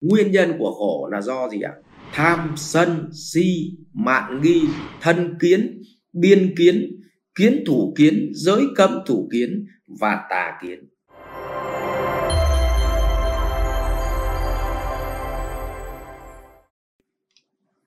nguyên 0.00 0.30
nhân 0.30 0.52
của 0.58 0.72
khổ 0.72 1.08
là 1.12 1.20
do 1.20 1.48
gì 1.48 1.60
ạ? 1.60 1.72
Tham 2.12 2.52
sân 2.56 3.08
si 3.12 3.70
mạn 3.92 4.40
nghi 4.42 4.62
thân 5.00 5.38
kiến 5.40 5.82
biên 6.12 6.54
kiến 6.56 7.00
kiến 7.34 7.64
thủ 7.66 7.94
kiến 7.96 8.32
giới 8.34 8.62
cấm 8.76 8.98
thủ 9.06 9.28
kiến 9.32 9.66
và 10.00 10.26
tà 10.30 10.58
kiến. 10.62 10.88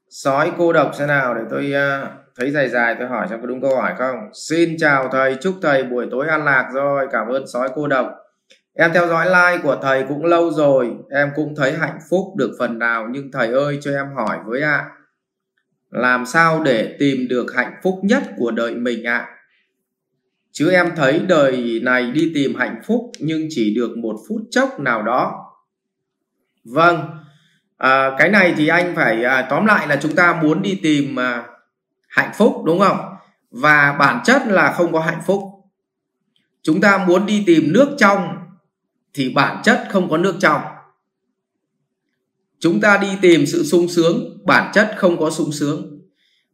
Sói 0.10 0.52
cô 0.58 0.74
độc 0.74 0.92
thế 1.00 1.06
nào 1.06 1.36
để 1.36 1.42
tôi 1.50 1.74
uh, 1.74 2.10
thấy 2.36 2.52
dài 2.52 2.70
dài 2.70 2.96
tôi 3.00 3.08
hỏi 3.08 3.28
cho 3.30 3.38
có 3.38 3.48
đúng 3.48 3.62
câu 3.62 3.76
hỏi 3.76 3.94
không? 3.98 4.16
Xin 4.34 4.78
chào 4.78 5.10
thầy 5.12 5.36
chúc 5.42 5.56
thầy 5.62 5.84
buổi 5.84 6.08
tối 6.12 6.28
an 6.28 6.46
lạc 6.46 6.70
rồi. 6.74 7.08
Cảm 7.12 7.28
ơn 7.28 7.48
sói 7.48 7.70
cô 7.76 7.88
độc 7.88 8.23
em 8.74 8.92
theo 8.94 9.08
dõi 9.08 9.26
like 9.26 9.64
của 9.64 9.78
thầy 9.82 10.06
cũng 10.10 10.26
lâu 10.26 10.52
rồi 10.52 10.94
em 11.10 11.30
cũng 11.36 11.56
thấy 11.56 11.74
hạnh 11.74 12.00
phúc 12.10 12.36
được 12.38 12.56
phần 12.60 12.80
nào 12.80 13.08
nhưng 13.12 13.32
thầy 13.32 13.48
ơi 13.48 13.80
cho 13.82 13.92
em 13.92 14.06
hỏi 14.16 14.38
với 14.46 14.62
ạ. 14.62 14.78
À, 14.78 14.90
làm 15.90 16.26
sao 16.26 16.64
để 16.64 16.96
tìm 17.00 17.28
được 17.30 17.46
hạnh 17.56 17.74
phúc 17.84 18.00
nhất 18.04 18.24
của 18.38 18.52
đời 18.52 18.76
mình 18.76 19.04
ạ? 19.04 19.18
À? 19.18 19.30
chứ 20.54 20.72
em 20.72 20.96
thấy 20.96 21.20
đời 21.20 21.80
này 21.84 22.12
đi 22.12 22.32
tìm 22.36 22.56
hạnh 22.56 22.82
phúc 22.86 23.12
nhưng 23.20 23.48
chỉ 23.50 23.76
được 23.76 23.98
một 23.98 24.16
phút 24.30 24.42
chốc 24.52 24.80
nào 24.80 25.04
đó. 25.04 25.46
Vâng 26.64 27.00
à, 27.78 28.12
cái 28.18 28.30
này 28.30 28.54
thì 28.58 28.68
anh 28.68 28.96
phải 28.96 29.24
à, 29.24 29.48
tóm 29.50 29.66
lại 29.66 29.88
là 29.88 29.96
chúng 30.02 30.16
ta 30.16 30.42
muốn 30.42 30.62
đi 30.62 30.80
tìm 30.84 31.20
à, 31.20 31.44
hạnh 32.08 32.32
phúc 32.38 32.64
đúng 32.66 32.80
không? 32.80 32.98
Và 33.52 33.96
bản 34.00 34.22
chất 34.24 34.42
là 34.48 34.72
không 34.72 34.94
có 34.94 35.00
hạnh 35.00 35.22
phúc. 35.26 35.44
Chúng 36.64 36.82
ta 36.82 37.06
muốn 37.08 37.26
đi 37.26 37.44
tìm 37.48 37.74
nước 37.74 37.96
trong 37.98 38.43
thì 39.14 39.30
bản 39.30 39.62
chất 39.64 39.88
không 39.90 40.10
có 40.10 40.18
nước 40.18 40.36
trong. 40.40 40.62
Chúng 42.60 42.82
ta 42.82 42.98
đi 42.98 43.08
tìm 43.22 43.46
sự 43.46 43.64
sung 43.64 43.88
sướng 43.88 44.38
bản 44.46 44.72
chất 44.74 44.94
không 44.98 45.20
có 45.20 45.30
sung 45.30 45.52
sướng. 45.52 46.00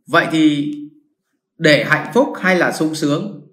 Vậy 0.07 0.27
thì 0.31 0.73
để 1.57 1.83
hạnh 1.83 2.11
phúc 2.13 2.27
hay 2.39 2.55
là 2.55 2.71
sung 2.71 2.95
sướng 2.95 3.47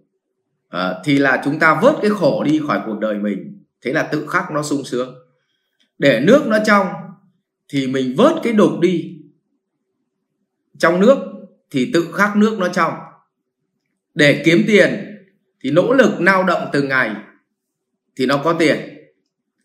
à, 0.68 0.94
thì 1.04 1.18
là 1.18 1.42
chúng 1.44 1.58
ta 1.58 1.80
vớt 1.82 1.94
cái 2.02 2.10
khổ 2.10 2.44
đi 2.44 2.60
khỏi 2.66 2.80
cuộc 2.86 2.98
đời 3.00 3.18
mình. 3.18 3.62
Thế 3.82 3.92
là 3.92 4.02
tự 4.02 4.26
khắc 4.26 4.50
nó 4.50 4.62
sung 4.62 4.84
sướng. 4.84 5.14
Để 5.98 6.20
nước 6.20 6.46
nó 6.46 6.58
trong 6.66 6.86
thì 7.68 7.86
mình 7.86 8.14
vớt 8.16 8.32
cái 8.42 8.52
đục 8.52 8.72
đi. 8.80 9.18
Trong 10.78 11.00
nước 11.00 11.18
thì 11.70 11.90
tự 11.94 12.12
khắc 12.12 12.36
nước 12.36 12.56
nó 12.58 12.68
trong. 12.68 12.92
Để 14.14 14.42
kiếm 14.44 14.64
tiền 14.66 15.16
thì 15.60 15.70
nỗ 15.70 15.92
lực 15.92 16.20
lao 16.20 16.44
động 16.44 16.68
từng 16.72 16.88
ngày 16.88 17.16
thì 18.16 18.26
nó 18.26 18.40
có 18.44 18.52
tiền 18.52 18.95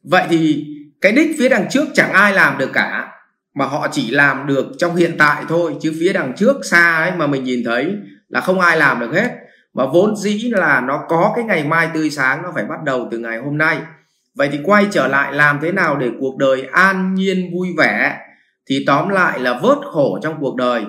vậy 0.04 0.24
thì 0.30 0.66
cái 1.02 1.12
đích 1.12 1.36
phía 1.40 1.50
đằng 1.50 1.68
trước 1.70 1.88
chẳng 1.94 2.12
ai 2.12 2.34
làm 2.34 2.58
được 2.58 2.70
cả, 2.74 3.08
mà 3.54 3.66
họ 3.66 3.88
chỉ 3.92 4.12
làm 4.12 4.48
được 4.48 4.66
trong 4.78 4.96
hiện 4.96 5.16
tại 5.18 5.44
thôi, 5.50 5.76
chứ 5.82 5.94
phía 6.00 6.14
đằng 6.14 6.34
trước 6.38 6.66
xa 6.66 6.96
ấy 6.98 7.12
mà 7.12 7.28
mình 7.28 7.44
nhìn 7.44 7.64
thấy 7.66 7.96
là 8.30 8.42
không 8.42 8.60
ai 8.60 8.78
làm 8.78 9.00
được 9.00 9.14
hết. 9.14 9.30
Mà 9.74 9.86
vốn 9.86 10.16
dĩ 10.16 10.50
là 10.52 10.82
nó 10.82 11.04
có 11.10 11.34
cái 11.36 11.46
ngày 11.46 11.64
mai 11.64 11.90
tươi 11.94 12.10
sáng, 12.10 12.44
nó 12.44 12.52
phải 12.56 12.66
bắt 12.66 12.84
đầu 12.86 13.08
từ 13.12 13.18
ngày 13.18 13.38
hôm 13.38 13.58
nay. 13.58 13.78
Vậy 14.36 14.50
thì 14.52 14.60
quay 14.64 14.88
trở 14.92 15.08
lại 15.08 15.34
làm 15.34 15.60
thế 15.62 15.72
nào 15.72 15.98
để 15.98 16.10
cuộc 16.20 16.38
đời 16.38 16.68
an 16.72 17.14
nhiên 17.14 17.52
vui 17.54 17.68
vẻ, 17.78 18.18
thì 18.70 18.84
tóm 18.88 19.10
lại 19.10 19.40
là 19.40 19.60
vớt 19.64 19.78
khổ 19.92 20.20
trong 20.24 20.36
cuộc 20.40 20.56
đời. 20.56 20.84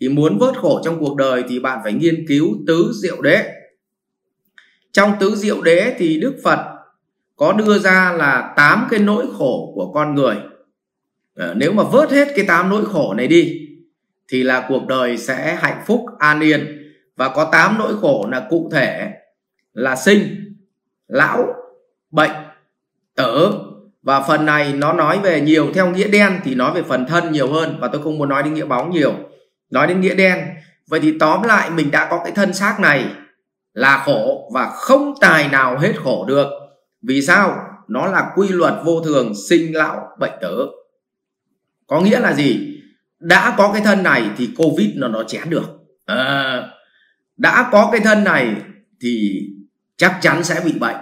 Thì 0.00 0.08
muốn 0.08 0.38
vớt 0.38 0.56
khổ 0.56 0.80
trong 0.84 1.00
cuộc 1.00 1.16
đời 1.16 1.44
thì 1.48 1.60
bạn 1.60 1.80
phải 1.82 1.92
nghiên 1.92 2.24
cứu 2.28 2.56
tứ 2.66 2.92
diệu 3.02 3.22
đế. 3.22 3.44
Trong 4.92 5.12
tứ 5.20 5.34
diệu 5.36 5.62
đế 5.62 5.94
thì 5.98 6.20
đức 6.20 6.34
phật 6.44 6.73
có 7.36 7.52
đưa 7.52 7.78
ra 7.78 8.12
là 8.16 8.52
tám 8.56 8.86
cái 8.90 9.00
nỗi 9.00 9.26
khổ 9.38 9.72
của 9.74 9.92
con 9.92 10.14
người. 10.14 10.36
À, 11.36 11.52
nếu 11.56 11.72
mà 11.72 11.82
vớt 11.82 12.10
hết 12.10 12.28
cái 12.36 12.44
tám 12.48 12.68
nỗi 12.68 12.84
khổ 12.84 13.14
này 13.14 13.28
đi 13.28 13.60
thì 14.28 14.42
là 14.42 14.66
cuộc 14.68 14.86
đời 14.86 15.16
sẽ 15.16 15.58
hạnh 15.60 15.82
phúc 15.86 16.00
an 16.18 16.40
yên. 16.40 16.80
Và 17.16 17.28
có 17.28 17.48
tám 17.52 17.78
nỗi 17.78 17.92
khổ 18.00 18.28
là 18.30 18.46
cụ 18.50 18.68
thể 18.72 19.10
là 19.72 19.96
sinh 19.96 20.54
lão 21.08 21.46
bệnh 22.10 22.30
tử 23.16 23.52
và 24.02 24.20
phần 24.20 24.46
này 24.46 24.72
nó 24.72 24.92
nói 24.92 25.18
về 25.22 25.40
nhiều 25.40 25.72
theo 25.74 25.90
nghĩa 25.90 26.08
đen 26.08 26.40
thì 26.44 26.54
nói 26.54 26.72
về 26.74 26.82
phần 26.82 27.06
thân 27.06 27.32
nhiều 27.32 27.52
hơn 27.52 27.78
và 27.80 27.88
tôi 27.88 28.02
không 28.02 28.18
muốn 28.18 28.28
nói 28.28 28.42
đến 28.42 28.54
nghĩa 28.54 28.64
bóng 28.64 28.90
nhiều. 28.90 29.12
Nói 29.70 29.86
đến 29.86 30.00
nghĩa 30.00 30.14
đen 30.14 30.38
vậy 30.86 31.00
thì 31.00 31.18
tóm 31.18 31.42
lại 31.42 31.70
mình 31.70 31.90
đã 31.90 32.08
có 32.10 32.20
cái 32.24 32.32
thân 32.32 32.52
xác 32.52 32.80
này 32.80 33.04
là 33.72 34.02
khổ 34.06 34.50
và 34.54 34.70
không 34.70 35.14
tài 35.20 35.48
nào 35.48 35.78
hết 35.78 35.92
khổ 35.96 36.24
được 36.28 36.63
vì 37.06 37.22
sao? 37.22 37.56
Nó 37.88 38.06
là 38.06 38.32
quy 38.36 38.48
luật 38.48 38.74
vô 38.84 39.00
thường 39.00 39.32
sinh 39.48 39.76
lão 39.76 40.08
bệnh 40.18 40.32
tử 40.40 40.68
có 41.86 42.00
nghĩa 42.00 42.20
là 42.20 42.32
gì? 42.32 42.80
Đã 43.20 43.54
có 43.58 43.72
cái 43.72 43.82
thân 43.84 44.02
này 44.02 44.30
thì 44.36 44.50
covid 44.56 44.90
nó 44.96 45.08
nó 45.08 45.22
chén 45.22 45.50
được. 45.50 45.68
À, 46.06 46.62
đã 47.36 47.68
có 47.72 47.88
cái 47.92 48.00
thân 48.00 48.24
này 48.24 48.56
thì 49.00 49.40
chắc 49.96 50.18
chắn 50.20 50.44
sẽ 50.44 50.60
bị 50.64 50.72
bệnh. 50.78 50.96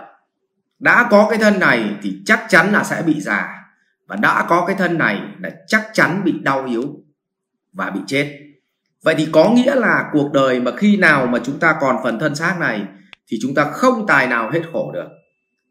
Đã 0.79 1.09
có 1.11 1.27
cái 1.31 1.39
thân 1.39 1.59
này 1.59 1.97
thì 2.03 2.23
chắc 2.27 2.47
chắn 2.49 2.73
là 2.73 2.85
sẽ 2.85 3.03
bị 3.07 3.21
già. 3.21 3.49
Và 4.07 4.17
đã 4.17 4.47
có 4.49 4.65
cái 4.67 4.77
thân 4.79 4.99
này 4.99 5.21
là 5.41 5.51
chắc 5.67 5.91
chắn 5.93 6.25
bị 6.25 6.35
đau 6.43 6.67
yếu 6.67 6.83
và 7.73 7.91
bị 7.91 8.01
chết. 8.07 8.39
Vậy 9.05 9.15
thì 9.19 9.29
có 9.33 9.51
nghĩa 9.51 9.75
là 9.75 10.11
cuộc 10.13 10.33
đời 10.33 10.61
mà 10.61 10.71
khi 10.77 10.97
nào 10.97 11.27
mà 11.27 11.41
chúng 11.45 11.59
ta 11.59 11.75
còn 11.81 11.97
phần 12.05 12.19
thân 12.19 12.35
xác 12.35 12.57
này 12.61 12.83
thì 13.29 13.39
chúng 13.43 13.55
ta 13.55 13.65
không 13.65 14.07
tài 14.07 14.27
nào 14.27 14.51
hết 14.51 14.63
khổ 14.73 14.93
được 14.93 15.09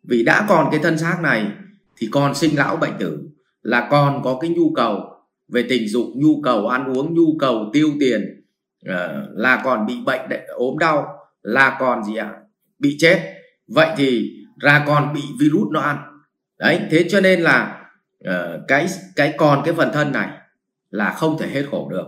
vì 0.03 0.23
đã 0.23 0.45
còn 0.49 0.67
cái 0.71 0.79
thân 0.83 0.97
xác 0.97 1.19
này, 1.21 1.51
thì 1.97 2.07
còn 2.11 2.35
sinh 2.35 2.57
lão 2.57 2.75
bệnh 2.75 2.93
tử, 2.99 3.19
là 3.61 3.87
còn 3.91 4.21
có 4.23 4.37
cái 4.41 4.49
nhu 4.49 4.73
cầu 4.75 4.99
về 5.47 5.65
tình 5.69 5.87
dục, 5.87 6.05
nhu 6.15 6.41
cầu 6.43 6.67
ăn 6.67 6.93
uống, 6.93 7.13
nhu 7.13 7.37
cầu 7.39 7.69
tiêu 7.73 7.89
tiền. 7.99 8.21
Ờ, 8.85 9.27
là 9.33 9.61
còn 9.63 9.85
bị 9.85 9.95
bệnh 10.05 10.21
ốm 10.47 10.77
đau, 10.77 11.07
là 11.41 11.77
còn 11.79 12.03
gì 12.03 12.15
ạ? 12.15 12.31
Bị 12.79 12.95
chết. 12.99 13.33
Vậy 13.67 13.89
thì 13.97 14.29
ra 14.59 14.83
còn 14.87 15.13
bị 15.13 15.21
virus 15.39 15.71
nó 15.71 15.79
ăn. 15.79 15.97
Đấy, 16.59 16.81
thế 16.91 17.05
cho 17.09 17.21
nên 17.21 17.41
là 17.41 17.81
ờ, 18.23 18.61
cái 18.67 18.87
cái 19.15 19.33
còn 19.37 19.61
cái 19.65 19.73
phần 19.73 19.89
thân 19.93 20.11
này 20.11 20.29
là 20.89 21.11
không 21.11 21.37
thể 21.37 21.47
hết 21.47 21.63
khổ 21.71 21.89
được. 21.89 22.05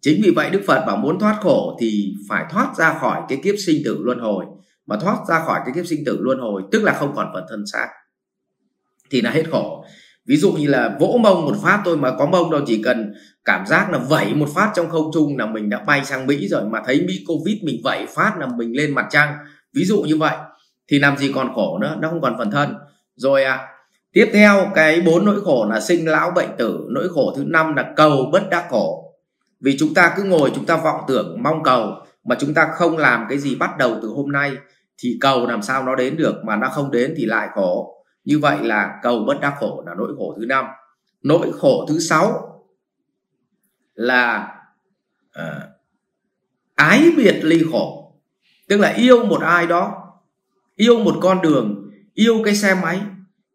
Chính 0.00 0.20
vì 0.24 0.30
vậy 0.30 0.50
đức 0.50 0.62
phật 0.66 0.84
bảo 0.86 0.96
muốn 0.96 1.18
thoát 1.18 1.38
khổ 1.40 1.76
thì 1.80 2.14
phải 2.28 2.44
thoát 2.50 2.76
ra 2.76 2.94
khỏi 2.98 3.22
cái 3.28 3.38
kiếp 3.44 3.54
sinh 3.66 3.82
tử 3.84 3.98
luân 4.02 4.18
hồi 4.18 4.44
mà 4.86 4.96
thoát 5.00 5.16
ra 5.28 5.40
khỏi 5.46 5.60
cái 5.64 5.74
kiếp 5.74 5.86
sinh 5.86 6.04
tử 6.06 6.18
luân 6.20 6.38
hồi, 6.38 6.62
tức 6.72 6.82
là 6.82 6.92
không 6.92 7.12
còn 7.16 7.30
phần 7.34 7.44
thân 7.48 7.66
xác, 7.66 7.88
thì 9.10 9.20
là 9.20 9.30
hết 9.30 9.42
khổ. 9.50 9.84
Ví 10.26 10.36
dụ 10.36 10.52
như 10.52 10.66
là 10.66 10.96
vỗ 11.00 11.18
mông 11.22 11.44
một 11.44 11.56
phát 11.62 11.82
thôi 11.84 11.96
mà 11.96 12.10
có 12.18 12.26
mông 12.26 12.50
đâu, 12.50 12.60
chỉ 12.66 12.82
cần 12.82 13.14
cảm 13.44 13.66
giác 13.66 13.90
là 13.90 13.98
vẩy 13.98 14.34
một 14.34 14.48
phát 14.54 14.72
trong 14.74 14.88
không 14.88 15.10
trung 15.14 15.36
là 15.36 15.46
mình 15.46 15.70
đã 15.70 15.78
bay 15.78 16.04
sang 16.04 16.26
mỹ 16.26 16.48
rồi, 16.48 16.64
mà 16.64 16.82
thấy 16.86 17.04
mỹ 17.08 17.24
covid 17.26 17.62
mình 17.62 17.80
vẩy 17.84 18.06
phát 18.14 18.38
là 18.38 18.46
mình 18.46 18.76
lên 18.76 18.94
mặt 18.94 19.06
trăng. 19.10 19.36
Ví 19.74 19.84
dụ 19.84 20.02
như 20.02 20.16
vậy, 20.16 20.36
thì 20.88 20.98
làm 20.98 21.16
gì 21.16 21.32
còn 21.34 21.54
khổ 21.54 21.78
nữa, 21.78 21.96
nó 22.00 22.08
không 22.08 22.20
còn 22.20 22.38
phần 22.38 22.50
thân. 22.50 22.74
Rồi 23.16 23.44
à 23.44 23.68
tiếp 24.12 24.30
theo 24.32 24.70
cái 24.74 25.00
bốn 25.00 25.24
nỗi 25.24 25.40
khổ 25.44 25.66
là 25.70 25.80
sinh 25.80 26.08
lão 26.08 26.30
bệnh 26.30 26.48
tử. 26.58 26.86
Nỗi 26.90 27.08
khổ 27.08 27.34
thứ 27.36 27.44
năm 27.46 27.74
là 27.74 27.92
cầu 27.96 28.28
bất 28.32 28.50
đắc 28.50 28.66
khổ. 28.70 29.14
Vì 29.60 29.76
chúng 29.78 29.94
ta 29.94 30.14
cứ 30.16 30.22
ngồi, 30.22 30.52
chúng 30.54 30.66
ta 30.66 30.76
vọng 30.76 31.00
tưởng, 31.08 31.42
mong 31.42 31.62
cầu, 31.62 31.94
mà 32.24 32.36
chúng 32.40 32.54
ta 32.54 32.68
không 32.74 32.98
làm 32.98 33.26
cái 33.28 33.38
gì 33.38 33.54
bắt 33.54 33.70
đầu 33.78 33.98
từ 34.02 34.08
hôm 34.08 34.32
nay 34.32 34.52
thì 34.98 35.16
cầu 35.20 35.46
làm 35.46 35.62
sao 35.62 35.84
nó 35.84 35.94
đến 35.94 36.16
được 36.16 36.34
mà 36.46 36.56
nó 36.56 36.68
không 36.68 36.90
đến 36.90 37.14
thì 37.16 37.26
lại 37.26 37.48
khổ. 37.54 37.90
Như 38.24 38.38
vậy 38.38 38.58
là 38.62 38.98
cầu 39.02 39.24
bất 39.26 39.40
đắc 39.40 39.54
khổ 39.58 39.82
là 39.86 39.94
nỗi 39.94 40.12
khổ 40.18 40.34
thứ 40.38 40.46
năm. 40.46 40.64
Nỗi 41.22 41.52
khổ 41.52 41.86
thứ 41.88 41.98
sáu 41.98 42.60
là 43.94 44.54
uh, 45.40 45.62
ái 46.74 47.10
biệt 47.16 47.40
ly 47.42 47.62
khổ. 47.72 48.14
Tức 48.68 48.80
là 48.80 48.88
yêu 48.88 49.24
một 49.24 49.40
ai 49.40 49.66
đó 49.66 50.00
yêu 50.76 50.98
một 50.98 51.14
con 51.20 51.42
đường 51.42 51.90
yêu 52.14 52.42
cái 52.44 52.54
xe 52.56 52.74
máy 52.74 53.00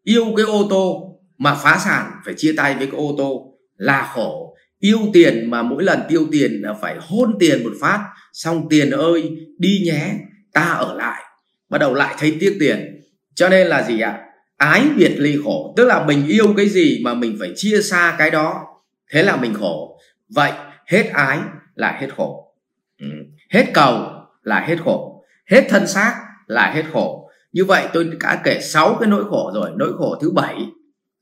yêu 0.02 0.24
cái 0.36 0.46
ô 0.46 0.66
tô 0.70 1.16
mà 1.38 1.54
phá 1.54 1.78
sản 1.84 2.10
phải 2.24 2.34
chia 2.36 2.54
tay 2.56 2.74
với 2.74 2.86
cái 2.86 3.00
ô 3.00 3.14
tô 3.18 3.54
là 3.76 4.12
khổ. 4.14 4.56
Yêu 4.78 4.98
tiền 5.12 5.50
mà 5.50 5.62
mỗi 5.62 5.84
lần 5.84 6.00
tiêu 6.08 6.26
tiền 6.32 6.52
là 6.62 6.74
phải 6.74 6.98
hôn 7.00 7.36
tiền 7.40 7.64
một 7.64 7.72
phát 7.80 8.10
xong 8.32 8.68
tiền 8.70 8.90
ơi 8.90 9.36
đi 9.58 9.82
nhé 9.84 10.14
ta 10.52 10.62
ở 10.62 10.94
lại 10.94 11.22
bắt 11.70 11.78
đầu 11.78 11.94
lại 11.94 12.14
thấy 12.18 12.36
tiếc 12.40 12.56
tiền. 12.60 13.00
Cho 13.34 13.48
nên 13.48 13.66
là 13.66 13.82
gì 13.82 14.00
ạ? 14.00 14.20
Ái 14.56 14.82
biệt 14.96 15.14
ly 15.18 15.38
khổ. 15.44 15.74
Tức 15.76 15.84
là 15.84 16.04
mình 16.06 16.26
yêu 16.26 16.54
cái 16.56 16.68
gì 16.68 17.00
mà 17.04 17.14
mình 17.14 17.36
phải 17.40 17.52
chia 17.56 17.82
xa 17.82 18.14
cái 18.18 18.30
đó. 18.30 18.66
Thế 19.10 19.22
là 19.22 19.36
mình 19.36 19.54
khổ. 19.54 19.98
Vậy 20.28 20.52
hết 20.86 21.10
ái 21.12 21.38
là 21.74 21.98
hết 22.00 22.08
khổ. 22.16 22.54
Ừ. 23.00 23.06
hết 23.50 23.66
cầu 23.74 24.06
là 24.42 24.60
hết 24.60 24.76
khổ. 24.84 25.24
Hết 25.50 25.66
thân 25.68 25.86
xác 25.86 26.14
là 26.46 26.70
hết 26.70 26.84
khổ. 26.92 27.30
Như 27.52 27.64
vậy 27.64 27.86
tôi 27.92 28.10
đã 28.20 28.40
kể 28.44 28.60
6 28.60 28.96
cái 29.00 29.08
nỗi 29.08 29.24
khổ 29.30 29.50
rồi. 29.54 29.70
Nỗi 29.76 29.92
khổ 29.98 30.18
thứ 30.20 30.30
bảy 30.30 30.56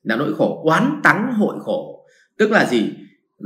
là 0.03 0.17
nỗi 0.17 0.35
khổ 0.35 0.63
oán 0.65 1.01
tắng 1.05 1.33
hội 1.35 1.57
khổ. 1.61 2.07
Tức 2.39 2.51
là 2.51 2.65
gì? 2.65 2.95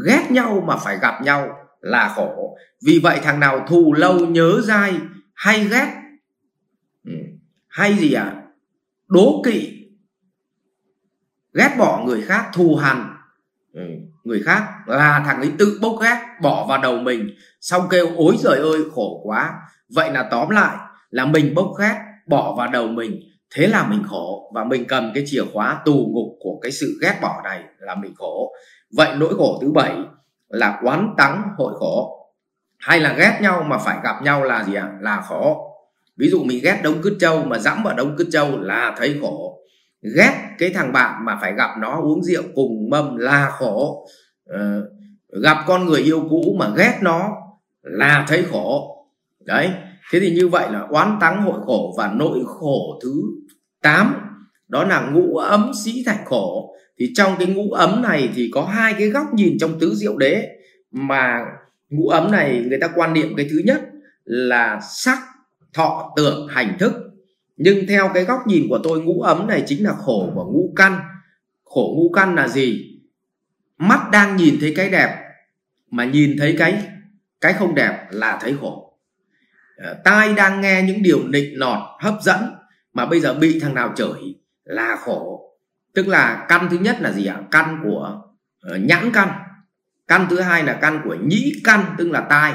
Ghét 0.06 0.22
nhau 0.30 0.64
mà 0.66 0.76
phải 0.76 0.98
gặp 1.02 1.22
nhau 1.22 1.48
là 1.80 2.12
khổ. 2.16 2.56
Vì 2.86 3.00
vậy 3.02 3.20
thằng 3.22 3.40
nào 3.40 3.66
thù 3.68 3.92
lâu 3.92 4.18
nhớ 4.18 4.60
dai 4.64 4.92
hay 5.34 5.64
ghét 5.70 6.01
hay 7.72 7.94
gì 7.94 8.12
ạ? 8.12 8.24
À? 8.24 8.42
đố 9.08 9.42
kỵ 9.44 9.88
ghét 11.54 11.76
bỏ 11.78 12.02
người 12.06 12.22
khác 12.22 12.50
thù 12.54 12.76
hằn. 12.76 13.16
Ừ, 13.72 13.82
người 14.24 14.42
khác 14.44 14.62
là 14.86 15.22
thằng 15.26 15.40
ấy 15.40 15.52
tự 15.58 15.78
bốc 15.82 15.96
ghét 16.02 16.18
bỏ 16.42 16.66
vào 16.68 16.82
đầu 16.82 16.96
mình 16.96 17.28
xong 17.60 17.82
kêu 17.90 18.06
ối 18.16 18.36
giời 18.38 18.58
ơi 18.58 18.84
khổ 18.94 19.20
quá. 19.24 19.54
Vậy 19.94 20.10
là 20.10 20.28
tóm 20.30 20.48
lại 20.48 20.76
là 21.10 21.26
mình 21.26 21.54
bốc 21.54 21.66
ghét 21.78 21.96
bỏ 22.26 22.54
vào 22.54 22.68
đầu 22.68 22.88
mình. 22.88 23.20
Thế 23.54 23.66
là 23.66 23.86
mình 23.86 24.02
khổ 24.06 24.52
và 24.54 24.64
mình 24.64 24.84
cầm 24.88 25.12
cái 25.14 25.24
chìa 25.26 25.44
khóa 25.52 25.82
tù 25.84 25.92
ngục 25.92 26.38
của 26.40 26.58
cái 26.62 26.72
sự 26.72 26.98
ghét 27.02 27.18
bỏ 27.22 27.40
này 27.44 27.64
là 27.78 27.94
mình 27.94 28.14
khổ. 28.14 28.52
Vậy 28.96 29.16
nỗi 29.16 29.34
khổ 29.36 29.58
thứ 29.62 29.72
bảy 29.72 29.96
là 30.48 30.80
quán 30.82 31.14
tắng 31.18 31.42
hội 31.58 31.74
khổ. 31.78 32.18
Hay 32.78 33.00
là 33.00 33.14
ghét 33.18 33.38
nhau 33.42 33.62
mà 33.62 33.78
phải 33.78 33.98
gặp 34.04 34.22
nhau 34.22 34.44
là 34.44 34.64
gì 34.64 34.74
ạ? 34.74 34.88
À? 34.92 34.98
là 35.00 35.20
khổ 35.20 35.71
ví 36.22 36.28
dụ 36.28 36.44
mình 36.44 36.60
ghét 36.62 36.80
đông 36.84 37.02
cứt 37.02 37.16
trâu 37.20 37.44
mà 37.44 37.58
dẫm 37.58 37.82
vào 37.84 37.94
đông 37.96 38.14
cứt 38.18 38.26
trâu 38.32 38.60
là 38.60 38.94
thấy 38.98 39.16
khổ. 39.20 39.58
Ghét 40.16 40.32
cái 40.58 40.70
thằng 40.74 40.92
bạn 40.92 41.24
mà 41.24 41.38
phải 41.40 41.52
gặp 41.52 41.70
nó 41.80 42.00
uống 42.00 42.22
rượu 42.22 42.42
cùng 42.54 42.90
mâm 42.90 43.16
là 43.16 43.50
khổ. 43.50 44.06
Ờ, 44.46 44.88
gặp 45.42 45.56
con 45.66 45.86
người 45.86 46.00
yêu 46.00 46.26
cũ 46.30 46.56
mà 46.58 46.70
ghét 46.76 46.98
nó 47.02 47.28
là 47.82 48.24
thấy 48.28 48.44
khổ. 48.50 48.96
Đấy 49.40 49.70
thế 50.10 50.20
thì 50.20 50.30
như 50.34 50.48
vậy 50.48 50.66
là 50.72 50.80
oán 50.90 51.16
tắng 51.20 51.42
hội 51.42 51.60
khổ 51.66 51.94
và 51.98 52.12
nỗi 52.14 52.38
khổ 52.46 53.00
thứ 53.02 53.22
8 53.82 54.14
đó 54.68 54.84
là 54.84 55.10
ngũ 55.12 55.36
ấm 55.36 55.70
sĩ 55.84 56.02
thạch 56.06 56.20
khổ. 56.24 56.74
Thì 56.98 57.12
trong 57.14 57.36
cái 57.38 57.48
ngũ 57.48 57.72
ấm 57.72 58.02
này 58.02 58.30
thì 58.34 58.50
có 58.54 58.64
hai 58.64 58.94
cái 58.98 59.08
góc 59.08 59.34
nhìn 59.34 59.58
trong 59.60 59.78
tứ 59.80 59.94
diệu 59.94 60.16
đế 60.16 60.48
mà 60.90 61.44
ngũ 61.90 62.08
ấm 62.08 62.30
này 62.30 62.64
người 62.68 62.78
ta 62.80 62.88
quan 62.94 63.12
niệm 63.12 63.36
cái 63.36 63.48
thứ 63.50 63.60
nhất 63.64 63.80
là 64.24 64.80
sắc 64.82 65.18
thọ 65.74 66.12
tưởng 66.16 66.48
hành 66.48 66.76
thức. 66.78 66.92
Nhưng 67.56 67.86
theo 67.88 68.10
cái 68.14 68.24
góc 68.24 68.46
nhìn 68.46 68.66
của 68.68 68.78
tôi 68.84 69.00
ngũ 69.00 69.20
ấm 69.20 69.46
này 69.46 69.64
chính 69.66 69.84
là 69.84 69.92
khổ 69.92 70.30
của 70.34 70.44
ngũ 70.44 70.72
căn. 70.76 71.00
Khổ 71.64 71.94
ngũ 71.96 72.12
căn 72.14 72.34
là 72.34 72.48
gì? 72.48 72.98
Mắt 73.78 74.08
đang 74.12 74.36
nhìn 74.36 74.56
thấy 74.60 74.72
cái 74.76 74.90
đẹp 74.90 75.18
mà 75.90 76.04
nhìn 76.04 76.36
thấy 76.38 76.56
cái 76.58 76.82
cái 77.40 77.52
không 77.52 77.74
đẹp 77.74 78.06
là 78.10 78.38
thấy 78.42 78.56
khổ. 78.60 78.98
Ờ, 79.76 80.00
tai 80.04 80.34
đang 80.34 80.60
nghe 80.60 80.82
những 80.82 81.02
điều 81.02 81.28
nịnh 81.28 81.58
nọt 81.58 81.78
hấp 82.00 82.14
dẫn 82.22 82.54
mà 82.92 83.06
bây 83.06 83.20
giờ 83.20 83.34
bị 83.34 83.60
thằng 83.60 83.74
nào 83.74 83.92
chửi 83.96 84.34
là 84.64 84.96
khổ. 84.96 85.52
Tức 85.94 86.08
là 86.08 86.46
căn 86.48 86.68
thứ 86.70 86.78
nhất 86.78 86.96
là 87.00 87.12
gì 87.12 87.26
ạ? 87.26 87.36
Căn 87.50 87.80
của 87.84 88.22
uh, 88.70 88.80
nhãn 88.80 89.12
căn. 89.12 89.28
Căn 90.08 90.26
thứ 90.30 90.40
hai 90.40 90.64
là 90.64 90.78
căn 90.82 91.00
của 91.04 91.14
nhĩ 91.14 91.52
căn 91.64 91.94
tức 91.98 92.10
là 92.10 92.20
tai. 92.20 92.54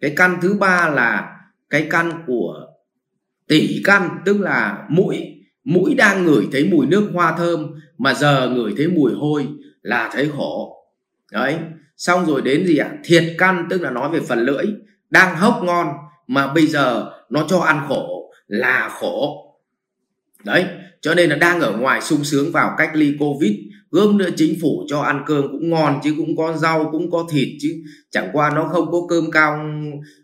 Cái 0.00 0.14
căn 0.16 0.38
thứ 0.42 0.54
ba 0.54 0.88
là 0.88 1.33
cái 1.74 1.86
căn 1.90 2.24
của 2.26 2.66
tỷ 3.48 3.82
căn, 3.84 4.18
tức 4.24 4.40
là 4.40 4.86
mũi. 4.90 5.22
Mũi 5.64 5.94
đang 5.94 6.24
ngửi 6.24 6.48
thấy 6.52 6.68
mùi 6.70 6.86
nước 6.86 7.10
hoa 7.14 7.34
thơm, 7.38 7.74
mà 7.98 8.14
giờ 8.14 8.50
ngửi 8.54 8.74
thấy 8.76 8.88
mùi 8.88 9.12
hôi 9.12 9.46
là 9.82 10.10
thấy 10.12 10.30
khổ. 10.36 10.76
Đấy. 11.32 11.56
Xong 11.96 12.26
rồi 12.26 12.42
đến 12.42 12.66
gì 12.66 12.76
ạ? 12.76 12.90
Thiệt 13.04 13.24
căn, 13.38 13.66
tức 13.70 13.82
là 13.82 13.90
nói 13.90 14.10
về 14.10 14.20
phần 14.20 14.38
lưỡi, 14.38 14.64
đang 15.10 15.36
hốc 15.36 15.62
ngon, 15.64 15.86
mà 16.26 16.54
bây 16.54 16.66
giờ 16.66 17.12
nó 17.30 17.44
cho 17.48 17.58
ăn 17.58 17.84
khổ, 17.88 18.32
là 18.46 18.90
khổ 19.00 19.43
đấy, 20.44 20.64
cho 21.00 21.14
nên 21.14 21.30
là 21.30 21.36
đang 21.36 21.60
ở 21.60 21.76
ngoài 21.76 22.00
sung 22.00 22.24
sướng 22.24 22.52
vào 22.52 22.74
cách 22.78 22.90
ly 22.94 23.16
covid, 23.18 23.52
gớm 23.90 24.18
nữa 24.18 24.28
chính 24.36 24.60
phủ 24.62 24.84
cho 24.88 25.00
ăn 25.00 25.22
cơm 25.26 25.42
cũng 25.52 25.70
ngon 25.70 26.00
chứ 26.04 26.14
cũng 26.16 26.36
có 26.36 26.56
rau, 26.56 26.88
cũng 26.92 27.10
có 27.10 27.26
thịt 27.30 27.48
chứ. 27.60 27.82
Chẳng 28.10 28.28
qua 28.32 28.50
nó 28.50 28.64
không 28.64 28.92
có 28.92 28.98
cơm 29.08 29.30
cao, 29.30 29.58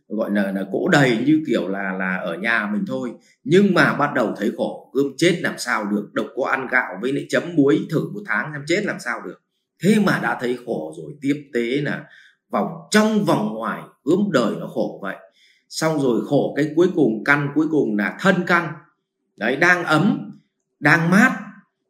gọi 0.08 0.31
là 0.32 0.52
là 0.52 0.64
cỗ 0.72 0.88
đầy 0.88 1.19
như 1.26 1.43
kiểu 1.46 1.69
là 1.69 1.93
là 1.99 2.17
ở 2.17 2.37
nhà 2.37 2.70
mình 2.72 2.84
thôi. 2.87 3.11
Nhưng 3.44 3.75
mà 3.75 3.94
bắt 3.94 4.11
đầu 4.14 4.34
thấy 4.37 4.52
khổ 4.56 4.90
cơm 4.94 5.06
chết 5.17 5.40
làm 5.40 5.55
sao 5.58 5.84
được 5.84 6.08
độc 6.12 6.26
có 6.37 6.49
ăn 6.50 6.66
gạo 6.70 6.93
với 7.02 7.12
lại 7.12 7.26
chấm 7.28 7.43
muối 7.55 7.81
thử 7.90 8.11
một 8.14 8.20
tháng 8.26 8.50
xem 8.52 8.62
chết 8.66 8.84
làm 8.84 8.96
sao 9.00 9.20
được. 9.25 9.40
Thế 9.82 9.96
mà 10.05 10.20
đã 10.23 10.38
thấy 10.40 10.58
khổ 10.66 10.94
rồi, 10.96 11.12
tiếp 11.20 11.50
tế 11.55 11.61
là 11.61 12.05
vòng, 12.52 12.69
trong 12.90 13.25
vòng 13.25 13.55
ngoài, 13.55 13.82
gớm 14.05 14.19
đời 14.32 14.55
nó 14.61 14.66
khổ 14.66 14.99
vậy. 15.02 15.16
Xong 15.69 16.00
rồi 16.00 16.20
khổ 16.26 16.55
cái 16.56 16.70
cuối 16.76 16.88
cùng, 16.94 17.25
căn 17.25 17.49
cuối 17.55 17.66
cùng 17.70 17.96
là 17.96 18.16
thân 18.20 18.34
căn 18.46 18.73
đấy, 19.40 19.56
đang 19.56 19.84
ấm, 19.84 20.32
đang 20.81 21.10
mát. 21.10 21.32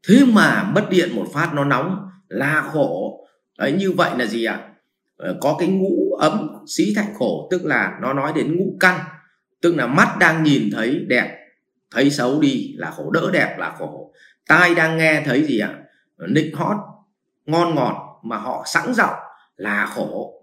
Thế 0.09 0.25
mà 0.25 0.63
mất 0.63 0.87
điện 0.91 1.17
một 1.17 1.27
phát 1.35 1.51
nó 1.55 1.65
nóng 1.65 2.09
là 2.29 2.63
khổ. 2.73 3.21
Đấy, 3.59 3.73
như 3.73 3.93
vậy 3.93 4.11
là 4.19 4.27
gì 4.27 4.45
ạ? 4.45 4.61
À? 5.19 5.29
có 5.41 5.57
cái 5.59 5.69
ngũ 5.69 6.15
ấm 6.21 6.49
xí 6.67 6.95
thạnh 6.97 7.15
khổ, 7.19 7.49
tức 7.51 7.65
là 7.65 7.99
nó 8.03 8.13
nói 8.13 8.33
đến 8.35 8.57
ngũ 8.57 8.77
căn. 8.81 9.01
Tức 9.63 9.77
là 9.77 9.87
mắt 9.87 10.17
đang 10.21 10.43
nhìn 10.43 10.71
thấy 10.73 11.05
đẹp, 11.09 11.39
thấy 11.91 12.11
xấu 12.11 12.41
đi 12.41 12.75
là 12.77 12.91
khổ, 12.91 13.11
đỡ 13.11 13.31
đẹp 13.33 13.59
là 13.59 13.75
khổ. 13.79 14.13
Tai 14.49 14.75
đang 14.75 14.97
nghe 14.97 15.23
thấy 15.25 15.45
gì 15.45 15.59
ạ? 15.59 15.75
À? 16.19 16.27
nịnh 16.29 16.55
hót, 16.55 16.77
ngon 17.47 17.75
ngọt 17.75 18.21
mà 18.23 18.37
họ 18.37 18.65
sẵn 18.67 18.95
giọng 18.95 19.15
là 19.57 19.87
khổ 19.87 20.40